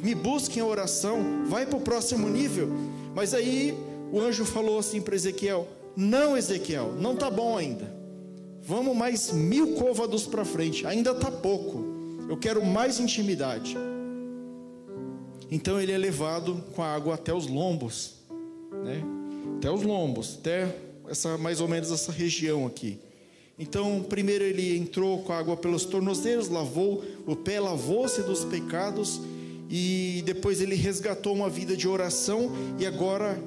[0.00, 2.68] Me busque em oração, vai para o próximo nível.
[3.12, 3.76] Mas aí
[4.12, 7.94] o anjo falou assim para Ezequiel: não, Ezequiel, não está bom ainda.
[8.62, 11.84] Vamos mais mil côvados para frente, ainda está pouco.
[12.28, 13.76] Eu quero mais intimidade.
[15.50, 18.14] Então ele é levado com a água até os lombos,
[18.82, 19.02] né?
[19.58, 20.74] Até os lombos, até
[21.08, 22.98] essa mais ou menos essa região aqui.
[23.58, 29.20] Então, primeiro ele entrou com a água pelos tornozelos, lavou o pé, lavou-se dos pecados
[29.70, 33.38] e depois ele resgatou uma vida de oração e agora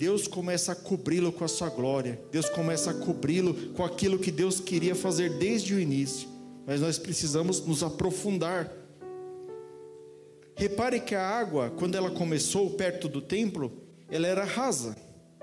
[0.00, 4.30] Deus começa a cobri-lo com a sua glória, Deus começa a cobri-lo com aquilo que
[4.30, 6.26] Deus queria fazer desde o início,
[6.66, 8.72] mas nós precisamos nos aprofundar.
[10.56, 13.70] Repare que a água, quando ela começou perto do templo,
[14.10, 14.96] ela era rasa,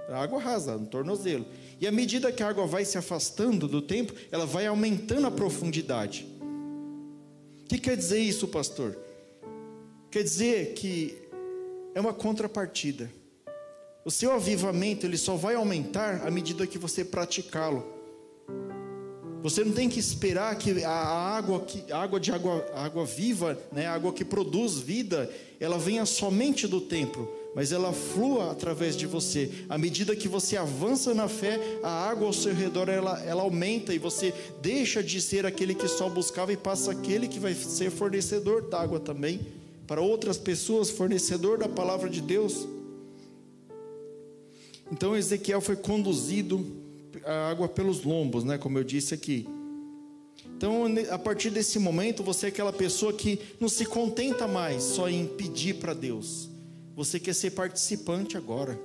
[0.09, 1.45] a água rasa, no tornozelo,
[1.79, 5.31] e à medida que a água vai se afastando do templo, ela vai aumentando a
[5.31, 6.25] profundidade.
[7.61, 8.97] O que quer dizer isso, pastor?
[10.09, 11.15] Quer dizer que
[11.93, 13.07] é uma contrapartida.
[14.07, 17.85] O seu avivamento ele só vai aumentar à medida que você praticá-lo.
[19.43, 23.85] Você não tem que esperar que a água, que, água de água, água viva, né,
[23.85, 29.05] a água que produz vida, ela venha somente do templo, mas ela flua através de
[29.05, 29.51] você.
[29.67, 33.93] À medida que você avança na fé, a água ao seu redor ela, ela aumenta
[33.93, 37.91] e você deixa de ser aquele que só buscava e passa aquele que vai ser
[37.91, 39.41] fornecedor d'água também
[39.85, 42.76] para outras pessoas, fornecedor da palavra de Deus.
[44.91, 46.65] Então Ezequiel foi conduzido
[47.25, 49.47] a água pelos lombos, né, como eu disse aqui.
[50.55, 55.07] Então, a partir desse momento, você é aquela pessoa que não se contenta mais só
[55.07, 56.49] em pedir para Deus.
[56.95, 58.79] Você quer ser participante agora.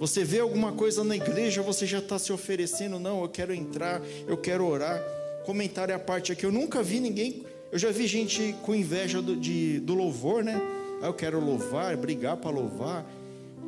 [0.00, 2.98] Você vê alguma coisa na igreja, você já está se oferecendo.
[2.98, 5.00] Não, eu quero entrar, eu quero orar.
[5.46, 7.44] Comentário à parte aqui, eu nunca vi ninguém.
[7.70, 10.60] Eu já vi gente com inveja do, de, do louvor, né?
[11.00, 13.06] Ah, eu quero louvar, brigar para louvar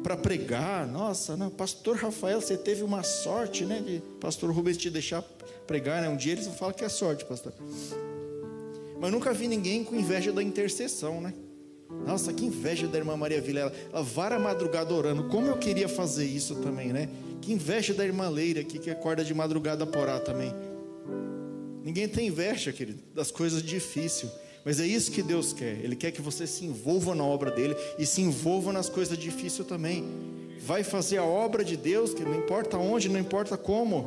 [0.05, 0.87] para pregar.
[0.87, 3.83] Nossa, não, pastor Rafael, você teve uma sorte, né?
[3.85, 5.23] De pastor Rubens te deixar
[5.67, 6.09] pregar, né?
[6.11, 7.55] Um dia eles falam que é sorte, pastor.
[9.01, 11.33] Mas nunca vi ninguém com inveja da intercessão, né?
[12.07, 13.73] Nossa, que inveja da irmã Maria Vilela.
[13.91, 15.25] Ela vara madrugada orando.
[15.25, 17.09] Como eu queria fazer isso também, né?
[17.41, 20.53] Que inveja da irmã Leira aqui que acorda de madrugada por também.
[21.83, 24.31] Ninguém tem inveja, querido, das coisas difíceis.
[24.65, 25.79] Mas é isso que Deus quer.
[25.83, 29.69] Ele quer que você se envolva na obra dele e se envolva nas coisas difíceis
[29.69, 30.05] também.
[30.61, 34.07] Vai fazer a obra de Deus, que não importa onde, não importa como.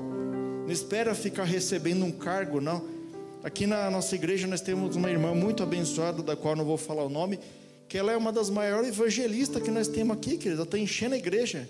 [0.65, 2.83] Não espera ficar recebendo um cargo, não.
[3.43, 7.03] Aqui na nossa igreja nós temos uma irmã muito abençoada, da qual não vou falar
[7.03, 7.39] o nome,
[7.87, 10.63] que ela é uma das maiores evangelistas que nós temos aqui, querida.
[10.63, 11.69] Está enchendo a igreja.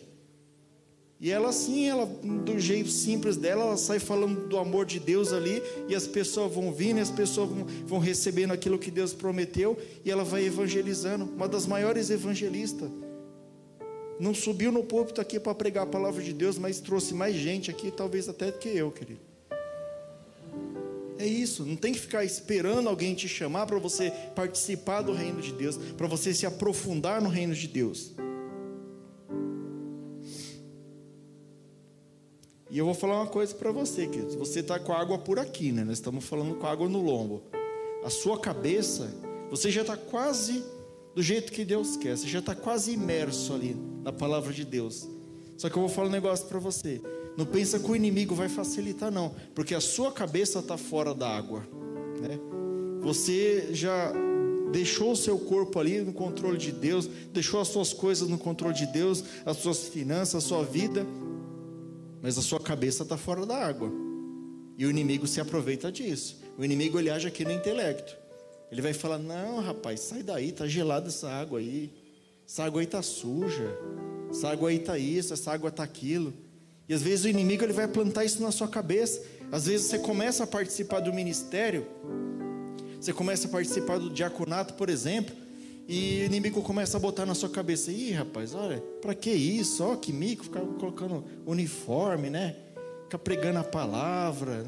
[1.20, 5.34] E ela assim, ela do jeito simples dela, ela sai falando do amor de Deus
[5.34, 9.14] ali, e as pessoas vão vindo, e as pessoas vão, vão recebendo aquilo que Deus
[9.14, 12.90] prometeu, e ela vai evangelizando, uma das maiores evangelistas.
[14.20, 17.72] Não subiu no púlpito aqui para pregar a palavra de Deus, mas trouxe mais gente
[17.72, 19.20] aqui, talvez até que eu, querido.
[21.20, 25.42] É isso, não tem que ficar esperando alguém te chamar para você participar do reino
[25.42, 28.14] de Deus, para você se aprofundar no reino de Deus.
[32.70, 34.36] E eu vou falar uma coisa para você, queridos.
[34.36, 35.84] Você está com a água por aqui, né?
[35.84, 37.42] Nós estamos falando com a água no lombo.
[38.04, 39.10] A sua cabeça,
[39.50, 40.64] você já está quase
[41.16, 42.18] do jeito que Deus quer.
[42.18, 45.08] Você já está quase imerso ali na palavra de Deus.
[45.58, 47.02] Só que eu vou falar um negócio para você.
[47.38, 49.34] Não pensa que o inimigo vai facilitar, não.
[49.56, 51.66] Porque a sua cabeça está fora da água.
[52.20, 52.38] Né?
[53.02, 54.12] Você já
[54.74, 58.76] deixou o seu corpo ali no controle de Deus, deixou as suas coisas no controle
[58.76, 61.08] de Deus, as suas finanças, a sua vida
[62.22, 63.92] mas a sua cabeça está fora da água.
[64.78, 66.40] E o inimigo se aproveita disso.
[66.58, 68.16] O inimigo ele age aqui no intelecto.
[68.72, 71.92] Ele vai falar: Não, rapaz, sai daí, está gelada essa água aí.
[72.48, 73.78] Essa água aí está suja.
[74.30, 76.34] Essa água aí está isso, essa água está aquilo.
[76.88, 79.22] E às vezes o inimigo ele vai plantar isso na sua cabeça.
[79.52, 81.86] Às vezes você começa a participar do ministério,
[83.00, 85.36] você começa a participar do diaconato, por exemplo,
[85.88, 89.84] e o inimigo começa a botar na sua cabeça: ih, rapaz, olha, para que isso?
[89.84, 92.56] Ó, que mico, ficar colocando uniforme, né?
[93.04, 94.66] Ficar pregando a palavra.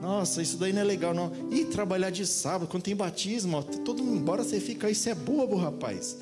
[0.00, 1.32] Nossa, isso daí não é legal, não.
[1.50, 5.08] E trabalhar de sábado, quando tem batismo, ó, todo mundo embora você fica aí, isso
[5.08, 6.16] é bobo, rapaz.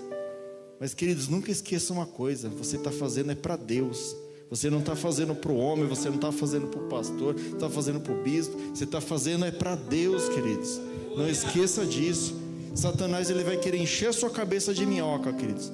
[0.80, 4.16] Mas, queridos, nunca esqueça uma coisa: você está fazendo é para Deus.
[4.51, 7.68] Você não está fazendo para o homem, você não está fazendo para o pastor, está
[7.68, 8.57] fazendo para o bispo.
[8.74, 10.80] Você está fazendo é para Deus, queridos.
[11.14, 12.47] Não esqueça disso.
[12.79, 15.72] Satanás ele vai querer encher a sua cabeça de minhoca, queridos.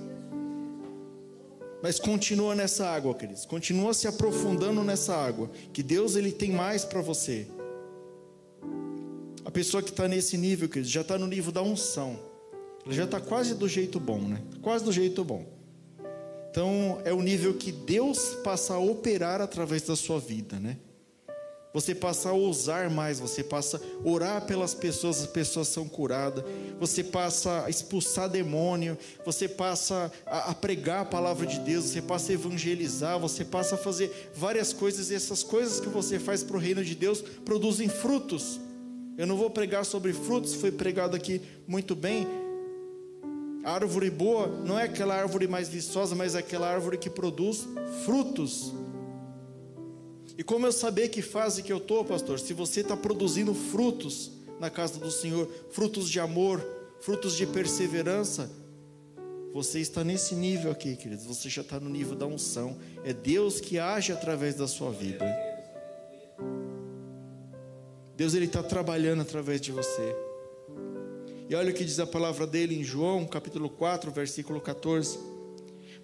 [1.82, 3.44] Mas continua nessa água, queridos.
[3.44, 5.50] Continua se aprofundando nessa água.
[5.70, 7.46] Que Deus ele tem mais para você.
[9.44, 12.18] A pessoa que está nesse nível, queridos, já está no nível da unção.
[12.86, 14.40] Ela já está quase do jeito bom, né?
[14.62, 15.44] Quase do jeito bom.
[16.50, 20.78] Então é o nível que Deus passa a operar através da sua vida, né?
[21.74, 26.44] Você passa a ousar mais, você passa a orar pelas pessoas, as pessoas são curadas.
[26.78, 28.96] Você passa a expulsar demônio,
[29.26, 33.74] você passa a, a, pregar a palavra de Deus, você passa a evangelizar, você passa
[33.74, 37.20] a fazer várias coisas e essas coisas que você faz para o reino de Deus
[37.44, 38.60] produzem frutos.
[39.18, 42.24] Eu não vou pregar sobre frutos, foi pregado aqui muito bem.
[43.64, 47.66] A árvore boa não é aquela árvore mais viçosa, mas é aquela árvore que produz
[48.04, 48.72] frutos.
[50.36, 52.40] E como eu saber que fase que eu estou, pastor?
[52.40, 56.64] Se você está produzindo frutos na casa do Senhor, frutos de amor,
[57.00, 58.50] frutos de perseverança,
[59.52, 61.26] você está nesse nível aqui, queridos.
[61.26, 62.76] Você já está no nível da unção.
[63.04, 65.24] É Deus que age através da sua vida.
[68.16, 70.16] Deus ele está trabalhando através de você.
[71.48, 75.18] E olha o que diz a palavra dele em João, capítulo 4, versículo 14.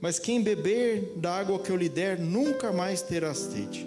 [0.01, 3.87] Mas quem beber da água que eu lhe der, nunca mais terá sede.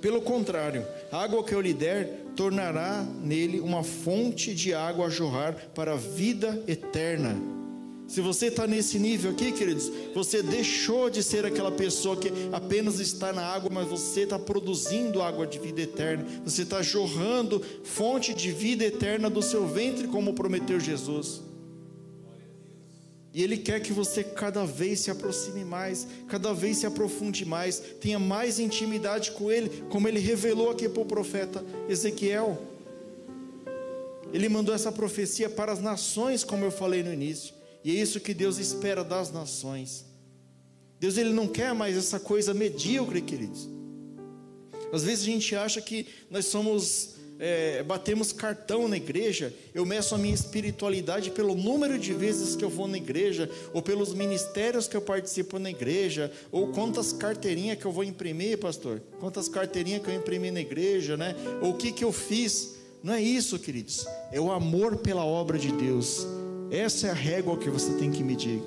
[0.00, 5.10] Pelo contrário, a água que eu lhe der tornará nele uma fonte de água a
[5.10, 7.36] jorrar para a vida eterna.
[8.06, 13.00] Se você está nesse nível aqui, queridos, você deixou de ser aquela pessoa que apenas
[13.00, 16.24] está na água, mas você está produzindo água de vida eterna.
[16.44, 21.42] Você está jorrando fonte de vida eterna do seu ventre, como prometeu Jesus.
[23.36, 27.78] E Ele quer que você cada vez se aproxime mais, cada vez se aprofunde mais,
[28.00, 32.58] tenha mais intimidade com Ele, como Ele revelou aqui para o profeta Ezequiel.
[34.32, 37.52] Ele mandou essa profecia para as nações, como eu falei no início,
[37.84, 40.06] e é isso que Deus espera das nações.
[40.98, 43.68] Deus ele não quer mais essa coisa medíocre, queridos.
[44.90, 50.14] Às vezes a gente acha que nós somos é, batemos cartão na igreja, eu meço
[50.14, 54.88] a minha espiritualidade pelo número de vezes que eu vou na igreja, ou pelos ministérios
[54.88, 60.02] que eu participo na igreja, ou quantas carteirinhas que eu vou imprimir, pastor, quantas carteirinhas
[60.02, 61.34] que eu imprimi na igreja, né?
[61.60, 62.76] Ou o que que eu fiz.
[63.02, 64.06] Não é isso, queridos.
[64.32, 66.26] É o amor pela obra de Deus.
[66.70, 68.60] Essa é a régua que você tem que medir.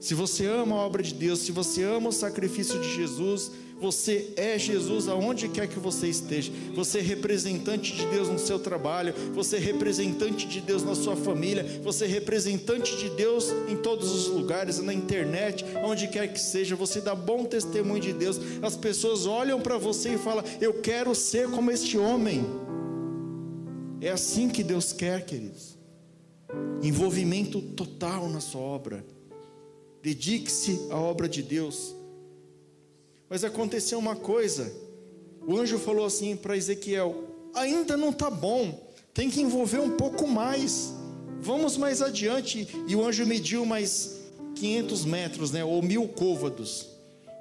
[0.00, 4.32] Se você ama a obra de Deus, se você ama o sacrifício de Jesus, Você
[4.36, 6.50] é Jesus aonde quer que você esteja.
[6.74, 11.14] Você é representante de Deus no seu trabalho, você é representante de Deus na sua
[11.14, 16.40] família, você é representante de Deus em todos os lugares, na internet, onde quer que
[16.40, 16.74] seja.
[16.74, 18.40] Você dá bom testemunho de Deus.
[18.62, 22.44] As pessoas olham para você e falam: Eu quero ser como este homem.
[24.00, 25.76] É assim que Deus quer, queridos.
[26.82, 29.04] Envolvimento total na sua obra.
[30.02, 31.97] Dedique-se à obra de Deus.
[33.28, 34.72] Mas aconteceu uma coisa.
[35.46, 37.24] O anjo falou assim para Ezequiel:
[37.54, 40.92] ainda não está bom, tem que envolver um pouco mais.
[41.40, 42.66] Vamos mais adiante.
[42.86, 44.18] E o anjo mediu mais
[44.54, 46.88] 500 metros, né, ou mil côvados.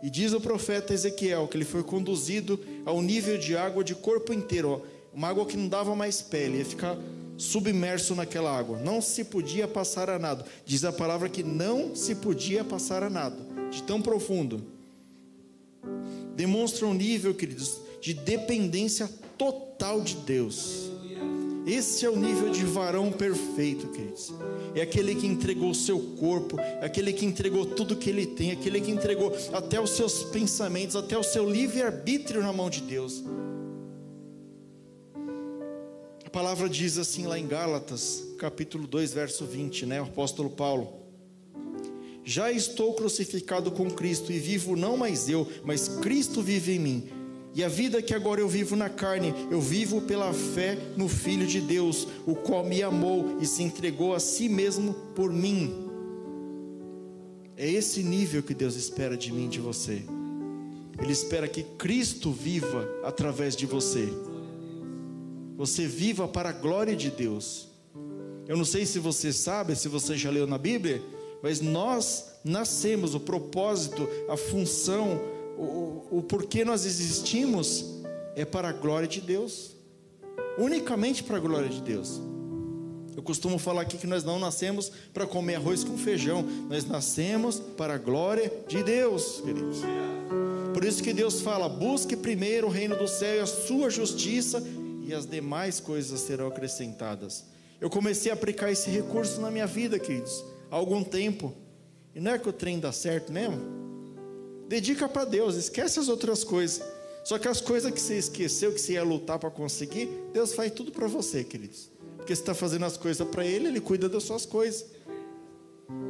[0.03, 4.31] E diz o profeta Ezequiel que ele foi conduzido ao nível de água de corpo
[4.31, 4.81] inteiro, ó,
[5.11, 6.95] uma água que não dava mais pele, ia ficar
[7.35, 8.79] submerso naquela água.
[8.79, 10.45] Não se podia passar a nado.
[10.63, 13.37] Diz a palavra que não se podia passar a nado,
[13.71, 14.76] de tão profundo
[16.35, 20.91] demonstra um nível, queridos, de dependência total de Deus.
[21.65, 24.33] Esse é o nível de varão perfeito, queridos.
[24.73, 28.51] É aquele que entregou o seu corpo, é aquele que entregou tudo que ele tem,
[28.51, 32.79] é aquele que entregou até os seus pensamentos, até o seu livre-arbítrio na mão de
[32.79, 33.21] Deus.
[36.25, 39.99] A palavra diz assim lá em Gálatas, capítulo 2, verso 20, né?
[39.99, 40.96] O apóstolo Paulo.
[42.29, 47.09] Já estou crucificado com Cristo e vivo não mais eu, mas Cristo vive em mim.
[47.55, 51.47] E a vida que agora eu vivo na carne, eu vivo pela fé no Filho
[51.47, 55.73] de Deus, o qual me amou e se entregou a si mesmo por mim.
[57.55, 60.03] É esse nível que Deus espera de mim de você.
[61.01, 64.09] Ele espera que Cristo viva através de você.
[65.55, 67.69] Você viva para a glória de Deus.
[68.49, 71.01] Eu não sei se você sabe, se você já leu na Bíblia,
[71.41, 75.19] mas nós nascemos, o propósito, a função,
[75.57, 77.85] o, o porquê nós existimos
[78.35, 79.75] é para a glória de Deus,
[80.57, 82.19] unicamente para a glória de Deus.
[83.15, 87.59] Eu costumo falar aqui que nós não nascemos para comer arroz com feijão, nós nascemos
[87.59, 89.79] para a glória de Deus, queridos.
[90.71, 94.63] Por isso que Deus fala: busque primeiro o reino do céu e a sua justiça,
[95.03, 97.43] e as demais coisas serão acrescentadas.
[97.81, 101.53] Eu comecei a aplicar esse recurso na minha vida, queridos algum tempo.
[102.13, 103.59] E não é que o trem dá certo mesmo?
[104.67, 106.81] Dedica para Deus, esquece as outras coisas.
[107.23, 110.71] Só que as coisas que você esqueceu, que você ia lutar para conseguir, Deus faz
[110.71, 111.91] tudo para você, queridos.
[112.15, 114.85] Porque você está fazendo as coisas para Ele, Ele cuida das suas coisas.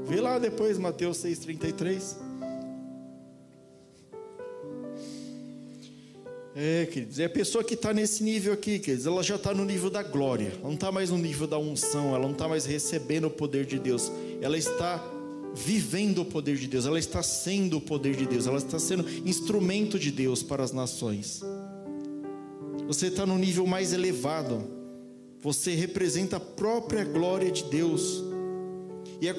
[0.05, 2.26] Vê lá depois, Mateus 6,33.
[6.59, 9.63] É, queridos, é a pessoa que está nesse nível aqui, queridos, ela já está no
[9.63, 12.65] nível da glória, ela não está mais no nível da unção, ela não está mais
[12.65, 14.97] recebendo o poder de Deus, ela está
[15.53, 19.07] vivendo o poder de Deus, ela está sendo o poder de Deus, ela está sendo
[19.23, 21.43] instrumento de Deus para as nações.
[22.87, 24.63] Você está no nível mais elevado,
[25.39, 28.23] você representa a própria glória de Deus.
[29.19, 29.35] E é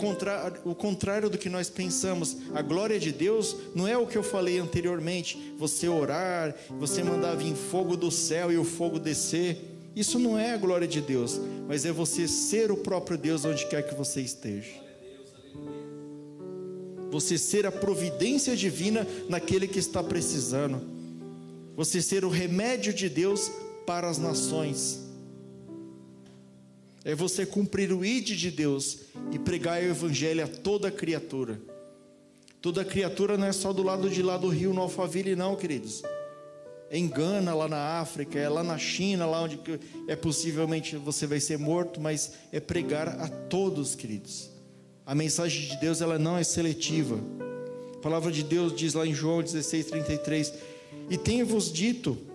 [0.65, 2.37] o contrário do que nós pensamos.
[2.53, 5.55] A glória de Deus não é o que eu falei anteriormente.
[5.57, 9.57] Você orar, você mandar vir fogo do céu e o fogo descer.
[9.95, 13.67] Isso não é a glória de Deus, mas é você ser o próprio Deus onde
[13.67, 14.71] quer que você esteja.
[17.11, 20.81] Você ser a providência divina naquele que está precisando.
[21.77, 23.51] Você ser o remédio de Deus
[23.87, 25.08] para as nações
[27.09, 28.99] é você cumprir o ide de Deus
[29.33, 31.59] e pregar o evangelho a toda criatura.
[32.61, 36.03] Toda criatura não é só do lado de lá do rio no Alphaville, não, queridos.
[36.91, 39.59] É em Gana, lá na África, é lá na China, lá onde
[40.07, 44.51] é possivelmente você vai ser morto, mas é pregar a todos, queridos.
[45.07, 47.19] A mensagem de Deus ela não é seletiva.
[47.95, 50.53] A palavra de Deus diz lá em João 16:33,
[51.09, 52.28] e tenho-vos dito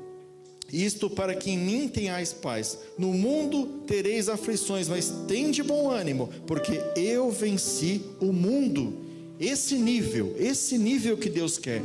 [0.73, 2.79] isto para que em mim tenhais paz.
[2.97, 8.91] No mundo tereis aflições, mas tende bom ânimo, porque eu venci o mundo.
[9.39, 11.83] Esse nível, esse nível que Deus quer.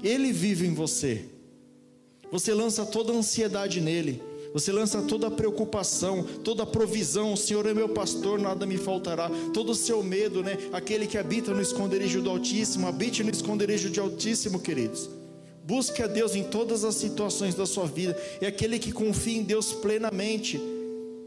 [0.00, 1.24] Ele vive em você.
[2.30, 4.22] Você lança toda a ansiedade nele.
[4.52, 7.32] Você lança toda a preocupação, toda a provisão.
[7.32, 9.30] O Senhor é meu pastor, nada me faltará.
[9.52, 10.58] Todo o seu medo, né?
[10.72, 15.08] Aquele que habita no esconderijo do Altíssimo, habite no esconderijo de Altíssimo, queridos.
[15.64, 18.20] Busque a Deus em todas as situações da sua vida.
[18.40, 20.60] É aquele que confia em Deus plenamente.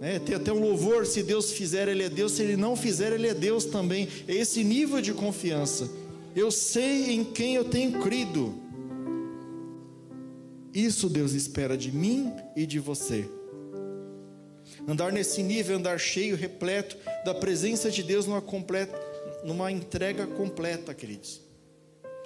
[0.02, 2.34] É, tem até um louvor: se Deus fizer, Ele é Deus.
[2.34, 4.08] Se Ele não fizer, Ele é Deus também.
[4.28, 5.90] É esse nível de confiança.
[6.36, 8.54] Eu sei em quem eu tenho crido.
[10.74, 13.26] Isso Deus espera de mim e de você.
[14.86, 19.00] Andar nesse nível, andar cheio, repleto da presença de Deus numa, completa,
[19.46, 21.45] numa entrega completa, queridos.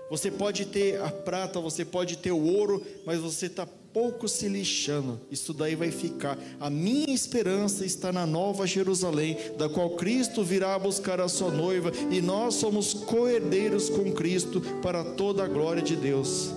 [0.10, 4.48] Você pode ter a prata, você pode ter o ouro, mas você está pouco se
[4.48, 5.20] lixando.
[5.30, 6.38] Isso daí vai ficar.
[6.60, 11.92] A minha esperança está na nova Jerusalém, da qual Cristo virá buscar a sua noiva,
[12.12, 16.52] e nós somos coerdeiros com Cristo para toda a glória de Deus.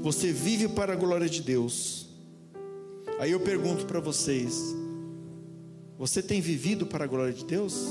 [0.00, 2.06] Você vive para a glória de Deus.
[3.18, 4.74] Aí eu pergunto para vocês:
[5.98, 7.88] você tem vivido para a glória de Deus?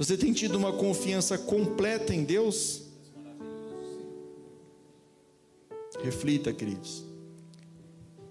[0.00, 2.84] Você tem tido uma confiança completa em Deus?
[6.02, 7.04] Reflita, queridos.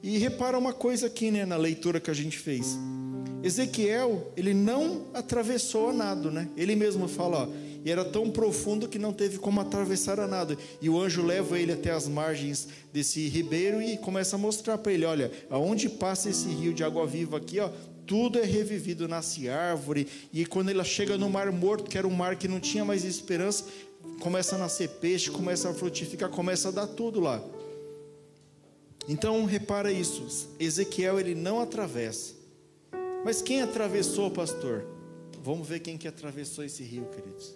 [0.01, 2.75] E repara uma coisa aqui, né, na leitura que a gente fez.
[3.43, 6.49] Ezequiel, ele não atravessou a nado, né?
[6.57, 7.49] Ele mesmo fala, ó,
[7.85, 10.57] e era tão profundo que não teve como atravessar a nado.
[10.81, 14.91] E o anjo leva ele até as margens desse ribeiro e começa a mostrar para
[14.91, 17.69] ele, olha, aonde passa esse rio de água viva aqui, ó,
[18.09, 22.11] tudo é revivido, nasce árvore, e quando ela chega no mar morto, que era um
[22.11, 23.65] mar que não tinha mais esperança,
[24.19, 27.39] começa a nascer peixe, começa a frutificar, começa a dar tudo lá.
[29.07, 32.33] Então, repara isso, Ezequiel ele não atravessa.
[33.23, 34.87] Mas quem atravessou, pastor?
[35.43, 37.55] Vamos ver quem que atravessou esse rio, queridos.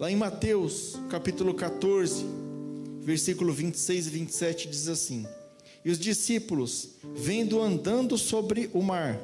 [0.00, 2.24] Lá em Mateus, capítulo 14,
[3.02, 5.24] versículo 26 e 27 diz assim:
[5.84, 9.20] e os discípulos, vendo andando sobre o mar,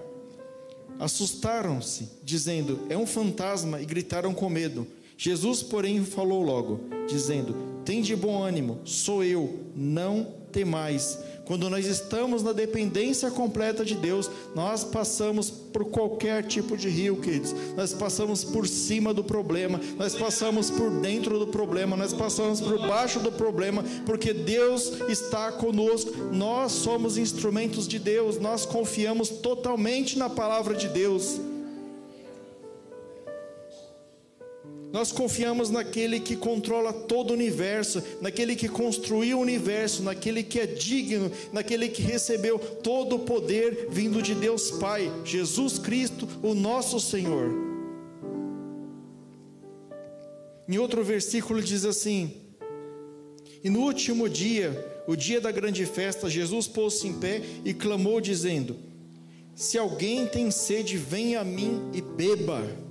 [0.99, 4.87] assustaram-se, dizendo: É um fantasma, e gritaram com medo.
[5.17, 7.55] Jesus, porém, falou logo, dizendo:
[7.85, 11.19] Tem de bom ânimo, sou eu, não temais.
[11.51, 17.17] Quando nós estamos na dependência completa de Deus, nós passamos por qualquer tipo de rio,
[17.17, 17.53] queridos.
[17.77, 22.79] Nós passamos por cima do problema, nós passamos por dentro do problema, nós passamos por
[22.79, 26.13] baixo do problema, porque Deus está conosco.
[26.33, 31.50] Nós somos instrumentos de Deus, nós confiamos totalmente na palavra de Deus.
[34.93, 40.59] Nós confiamos naquele que controla todo o universo, naquele que construiu o universo, naquele que
[40.59, 46.55] é digno, naquele que recebeu todo o poder vindo de Deus Pai, Jesus Cristo, o
[46.55, 47.55] nosso Senhor.
[50.69, 52.33] Em outro versículo diz assim:
[53.63, 58.21] E no último dia, o dia da grande festa, Jesus pôs-se em pé e clamou,
[58.21, 58.77] dizendo:
[59.55, 62.90] Se alguém tem sede, venha a mim e beba.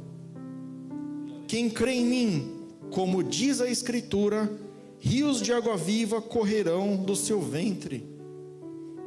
[1.49, 2.51] Quem crê em mim,
[2.91, 4.47] como diz a Escritura,
[4.99, 8.05] rios de água viva correrão do seu ventre.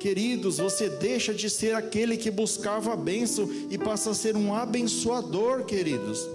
[0.00, 4.52] Queridos, você deixa de ser aquele que buscava a bênção e passa a ser um
[4.52, 6.28] abençoador, queridos.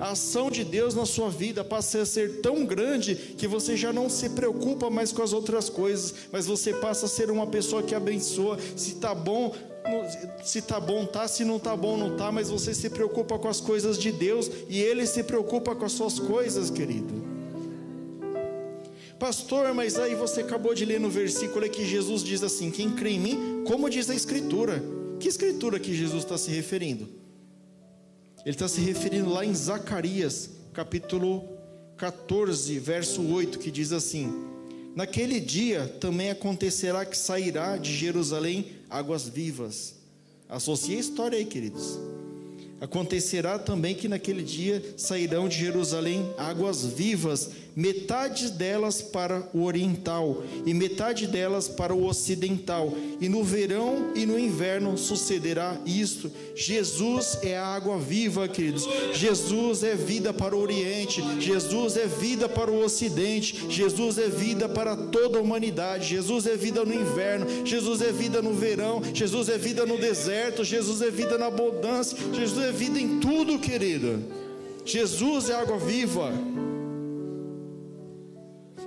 [0.00, 3.92] A ação de Deus na sua vida passa a ser tão grande que você já
[3.92, 7.82] não se preocupa mais com as outras coisas, mas você passa a ser uma pessoa
[7.82, 8.58] que abençoa.
[8.74, 9.54] Se está bom,
[10.44, 13.48] se tá bom tá, se não tá bom não tá, mas você se preocupa com
[13.48, 17.30] as coisas de Deus e ele se preocupa com as suas coisas, querido.
[19.18, 23.10] Pastor, mas aí você acabou de ler no versículo que Jesus diz assim: quem crê
[23.10, 24.82] em mim, como diz a Escritura.
[25.18, 27.06] Que Escritura que Jesus está se referindo?
[28.44, 31.44] Ele está se referindo lá em Zacarias, capítulo
[31.98, 34.32] 14, verso 8, que diz assim:
[35.00, 39.94] Naquele dia também acontecerá que sairá de Jerusalém águas vivas.
[40.46, 41.98] Associe a história aí, queridos.
[42.82, 50.42] Acontecerá também que naquele dia sairão de Jerusalém águas vivas metade delas para o oriental
[50.66, 52.92] e metade delas para o ocidental.
[53.20, 56.30] E no verão e no inverno sucederá isto.
[56.54, 58.88] Jesus é a água viva, queridos.
[59.14, 64.68] Jesus é vida para o oriente, Jesus é vida para o ocidente, Jesus é vida
[64.68, 66.08] para toda a humanidade.
[66.08, 70.64] Jesus é vida no inverno, Jesus é vida no verão, Jesus é vida no deserto,
[70.64, 74.22] Jesus é vida na abundância, Jesus é vida em tudo, querido.
[74.84, 76.32] Jesus é água viva.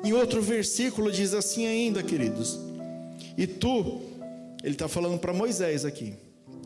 [0.03, 2.59] Em outro versículo diz assim ainda, queridos:
[3.37, 4.01] E tu,
[4.61, 6.13] ele está falando para Moisés aqui,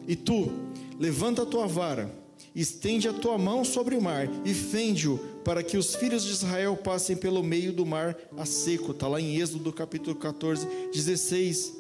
[0.08, 0.52] e tu,
[1.00, 2.10] levanta a tua vara,
[2.56, 6.76] estende a tua mão sobre o mar e fende-o, para que os filhos de Israel
[6.76, 8.92] passem pelo meio do mar a seco.
[8.92, 11.78] Está lá em Êxodo capítulo 14, 16.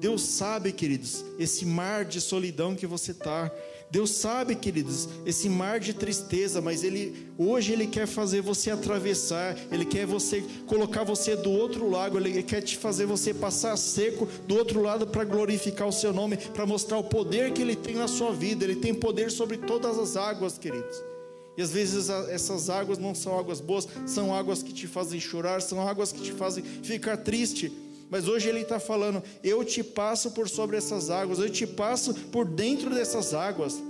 [0.00, 3.52] Deus sabe, queridos, esse mar de solidão que você está,
[3.90, 9.56] Deus sabe, queridos, esse mar de tristeza, mas ele hoje ele quer fazer você atravessar,
[9.72, 14.28] ele quer você colocar você do outro lado, ele quer te fazer você passar seco
[14.46, 17.96] do outro lado para glorificar o seu nome, para mostrar o poder que ele tem
[17.96, 18.64] na sua vida.
[18.64, 21.02] Ele tem poder sobre todas as águas, queridos.
[21.56, 25.60] E às vezes essas águas não são águas boas, são águas que te fazem chorar,
[25.60, 27.72] são águas que te fazem ficar triste.
[28.10, 32.12] Mas hoje ele está falando: eu te passo por sobre essas águas, eu te passo
[32.12, 33.80] por dentro dessas águas.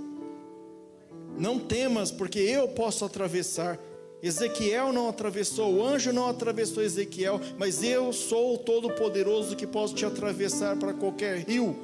[1.37, 3.79] Não temas, porque eu posso atravessar.
[4.21, 9.95] Ezequiel não atravessou, o anjo não atravessou Ezequiel, mas eu sou o Todo-Poderoso que posso
[9.95, 11.75] te atravessar para qualquer rio.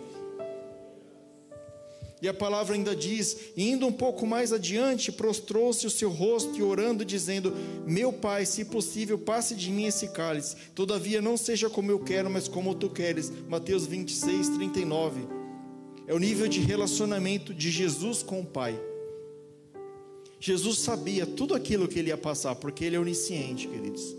[2.22, 6.64] E a palavra ainda diz: indo um pouco mais adiante, prostrou-se o seu rosto e
[6.64, 7.54] orando, dizendo:
[7.86, 12.30] Meu pai, se possível, passe de mim esse cálice, todavia não seja como eu quero,
[12.30, 13.32] mas como tu queres.
[13.48, 15.28] Mateus 26, 39.
[16.08, 18.80] É o nível de relacionamento de Jesus com o Pai.
[20.40, 24.16] Jesus sabia tudo aquilo que ele ia passar, porque ele é onisciente, queridos.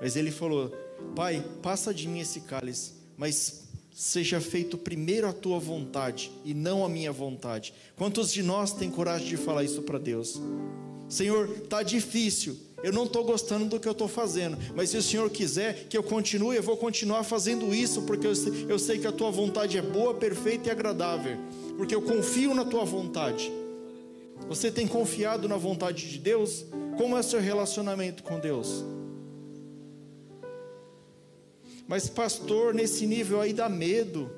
[0.00, 0.70] Mas ele falou:
[1.14, 3.61] Pai, passa de mim esse cálice, mas
[3.94, 7.74] seja feito primeiro a tua vontade e não a minha vontade.
[7.96, 10.40] Quantos de nós têm coragem de falar isso para Deus?
[11.08, 12.56] Senhor, tá difícil.
[12.82, 15.96] Eu não estou gostando do que eu estou fazendo, mas se o Senhor quiser que
[15.96, 19.30] eu continue, eu vou continuar fazendo isso, porque eu sei, eu sei que a tua
[19.30, 21.36] vontade é boa, perfeita e agradável,
[21.76, 23.52] porque eu confio na tua vontade.
[24.48, 26.64] Você tem confiado na vontade de Deus?
[26.96, 28.84] Como é seu relacionamento com Deus?
[31.86, 34.30] Mas, pastor, nesse nível aí dá medo.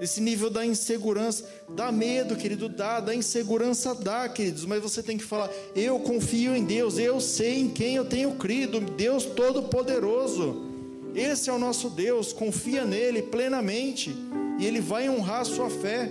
[0.00, 5.18] Esse nível da insegurança, dá medo, querido, dá, da insegurança dá, queridos, mas você tem
[5.18, 10.68] que falar: eu confio em Deus, eu sei em quem eu tenho crido, Deus Todo-Poderoso.
[11.14, 14.14] Esse é o nosso Deus, confia nele plenamente,
[14.60, 16.08] e ele vai honrar a sua fé.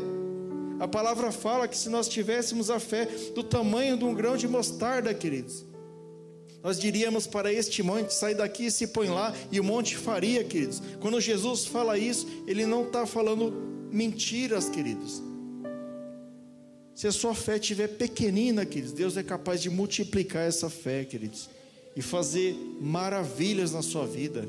[0.80, 4.47] A palavra fala que se nós tivéssemos a fé do tamanho de um grão de
[4.47, 5.66] mostarda, queridos,
[6.68, 10.43] nós diríamos para este monte: sai daqui e se põe lá, e o monte faria,
[10.43, 10.82] queridos.
[10.99, 13.53] Quando Jesus fala isso, ele não está falando
[13.89, 15.24] mentiras, queridos.
[16.93, 21.49] Se a sua fé estiver pequenina, queridos, Deus é capaz de multiplicar essa fé, queridos,
[21.95, 24.43] e fazer maravilhas na sua vida.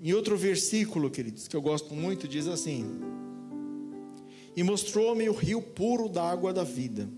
[0.00, 2.86] Em outro versículo, queridos, que eu gosto muito, diz assim:
[4.54, 7.08] E mostrou-me o rio puro da água da vida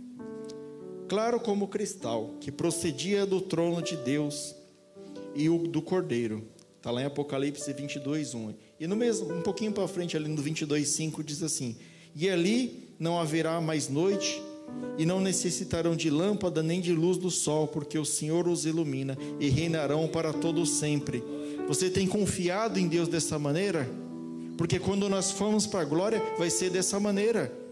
[1.08, 4.54] claro como cristal, que procedia do trono de Deus
[5.34, 6.44] e o do Cordeiro.
[6.76, 8.54] Está lá em Apocalipse 22, 1.
[8.78, 11.76] E no mesmo, um pouquinho para frente, ali no 22, 5, diz assim:
[12.14, 14.40] E ali não haverá mais noite,
[14.98, 19.16] e não necessitarão de lâmpada nem de luz do sol, porque o Senhor os ilumina
[19.40, 21.22] e reinarão para todo sempre.
[21.66, 23.88] Você tem confiado em Deus dessa maneira?
[24.56, 27.65] Porque quando nós formos para a glória, vai ser dessa maneira.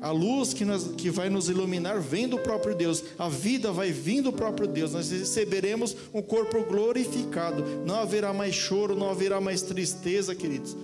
[0.00, 3.90] A luz que, nós, que vai nos iluminar vem do próprio Deus, a vida vai
[3.90, 9.40] vir do próprio Deus, nós receberemos um corpo glorificado, não haverá mais choro, não haverá
[9.40, 10.76] mais tristeza, queridos.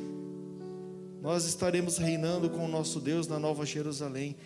[1.22, 4.36] Nós estaremos reinando com o nosso Deus na Nova Jerusalém.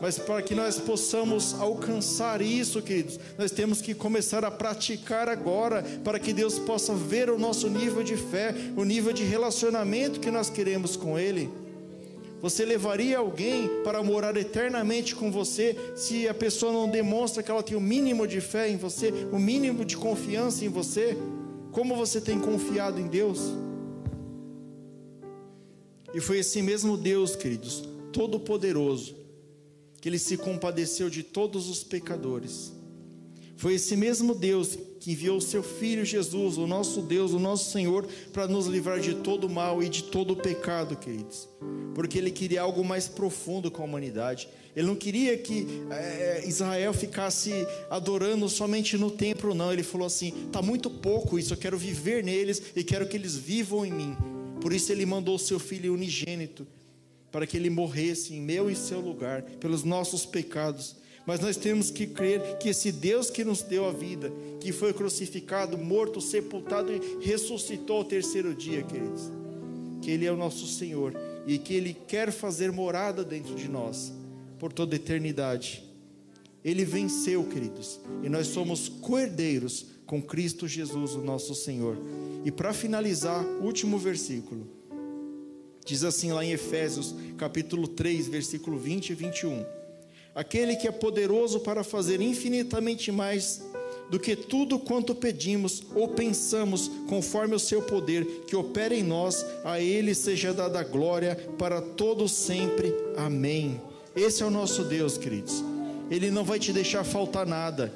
[0.00, 5.82] Mas para que nós possamos alcançar isso, queridos, nós temos que começar a praticar agora,
[6.02, 10.30] para que Deus possa ver o nosso nível de fé, o nível de relacionamento que
[10.30, 11.50] nós queremos com Ele.
[12.46, 17.60] Você levaria alguém para morar eternamente com você se a pessoa não demonstra que ela
[17.60, 21.18] tem o mínimo de fé em você, o mínimo de confiança em você?
[21.72, 23.40] Como você tem confiado em Deus?
[26.14, 27.82] E foi esse mesmo Deus, queridos,
[28.12, 29.16] todo-poderoso,
[30.00, 32.72] que ele se compadeceu de todos os pecadores.
[33.56, 37.70] Foi esse mesmo Deus que enviou o seu Filho Jesus, o nosso Deus, o nosso
[37.70, 41.48] Senhor, para nos livrar de todo mal e de todo pecado, queridos.
[41.94, 44.48] Porque Ele queria algo mais profundo com a humanidade.
[44.74, 47.52] Ele não queria que é, Israel ficasse
[47.88, 49.72] adorando somente no templo, não.
[49.72, 53.36] Ele falou assim: está muito pouco isso, eu quero viver neles e quero que eles
[53.36, 54.16] vivam em mim.
[54.60, 56.66] Por isso Ele mandou o seu Filho unigênito,
[57.30, 60.96] para que Ele morresse em meu e seu lugar, pelos nossos pecados
[61.26, 64.92] mas nós temos que crer que esse Deus que nos deu a vida, que foi
[64.92, 69.32] crucificado, morto, sepultado e ressuscitou ao terceiro dia, queridos,
[70.00, 71.12] que Ele é o nosso Senhor
[71.44, 74.12] e que Ele quer fazer morada dentro de nós
[74.56, 75.82] por toda a eternidade.
[76.64, 81.98] Ele venceu, queridos, e nós somos cordeiros com Cristo Jesus, o nosso Senhor.
[82.44, 84.68] E para finalizar, último versículo.
[85.84, 89.75] Diz assim lá em Efésios, capítulo 3, versículo 20 e 21
[90.36, 93.62] aquele que é poderoso para fazer infinitamente mais
[94.10, 99.44] do que tudo quanto pedimos ou pensamos, conforme o seu poder que opera em nós,
[99.64, 102.94] a ele seja dada glória para todos sempre.
[103.16, 103.80] Amém.
[104.14, 105.64] Esse é o nosso Deus, queridos.
[106.10, 107.92] Ele não vai te deixar faltar nada.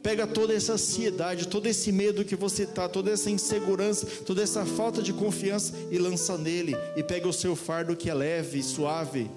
[0.00, 4.64] Pega toda essa ansiedade, todo esse medo que você está, toda essa insegurança, toda essa
[4.64, 6.76] falta de confiança e lança nele.
[6.96, 9.30] E pega o seu fardo que é leve e suave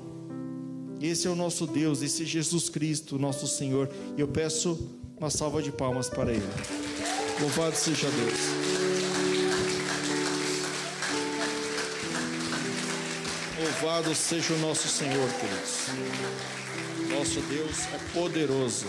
[1.06, 3.90] esse é o nosso Deus, esse é Jesus Cristo, nosso Senhor.
[4.18, 6.50] E eu peço uma salva de palmas para Ele.
[7.40, 8.40] Louvado seja Deus.
[13.60, 15.88] Louvado seja o nosso Senhor, queridos.
[17.10, 18.88] Nosso Deus é poderoso.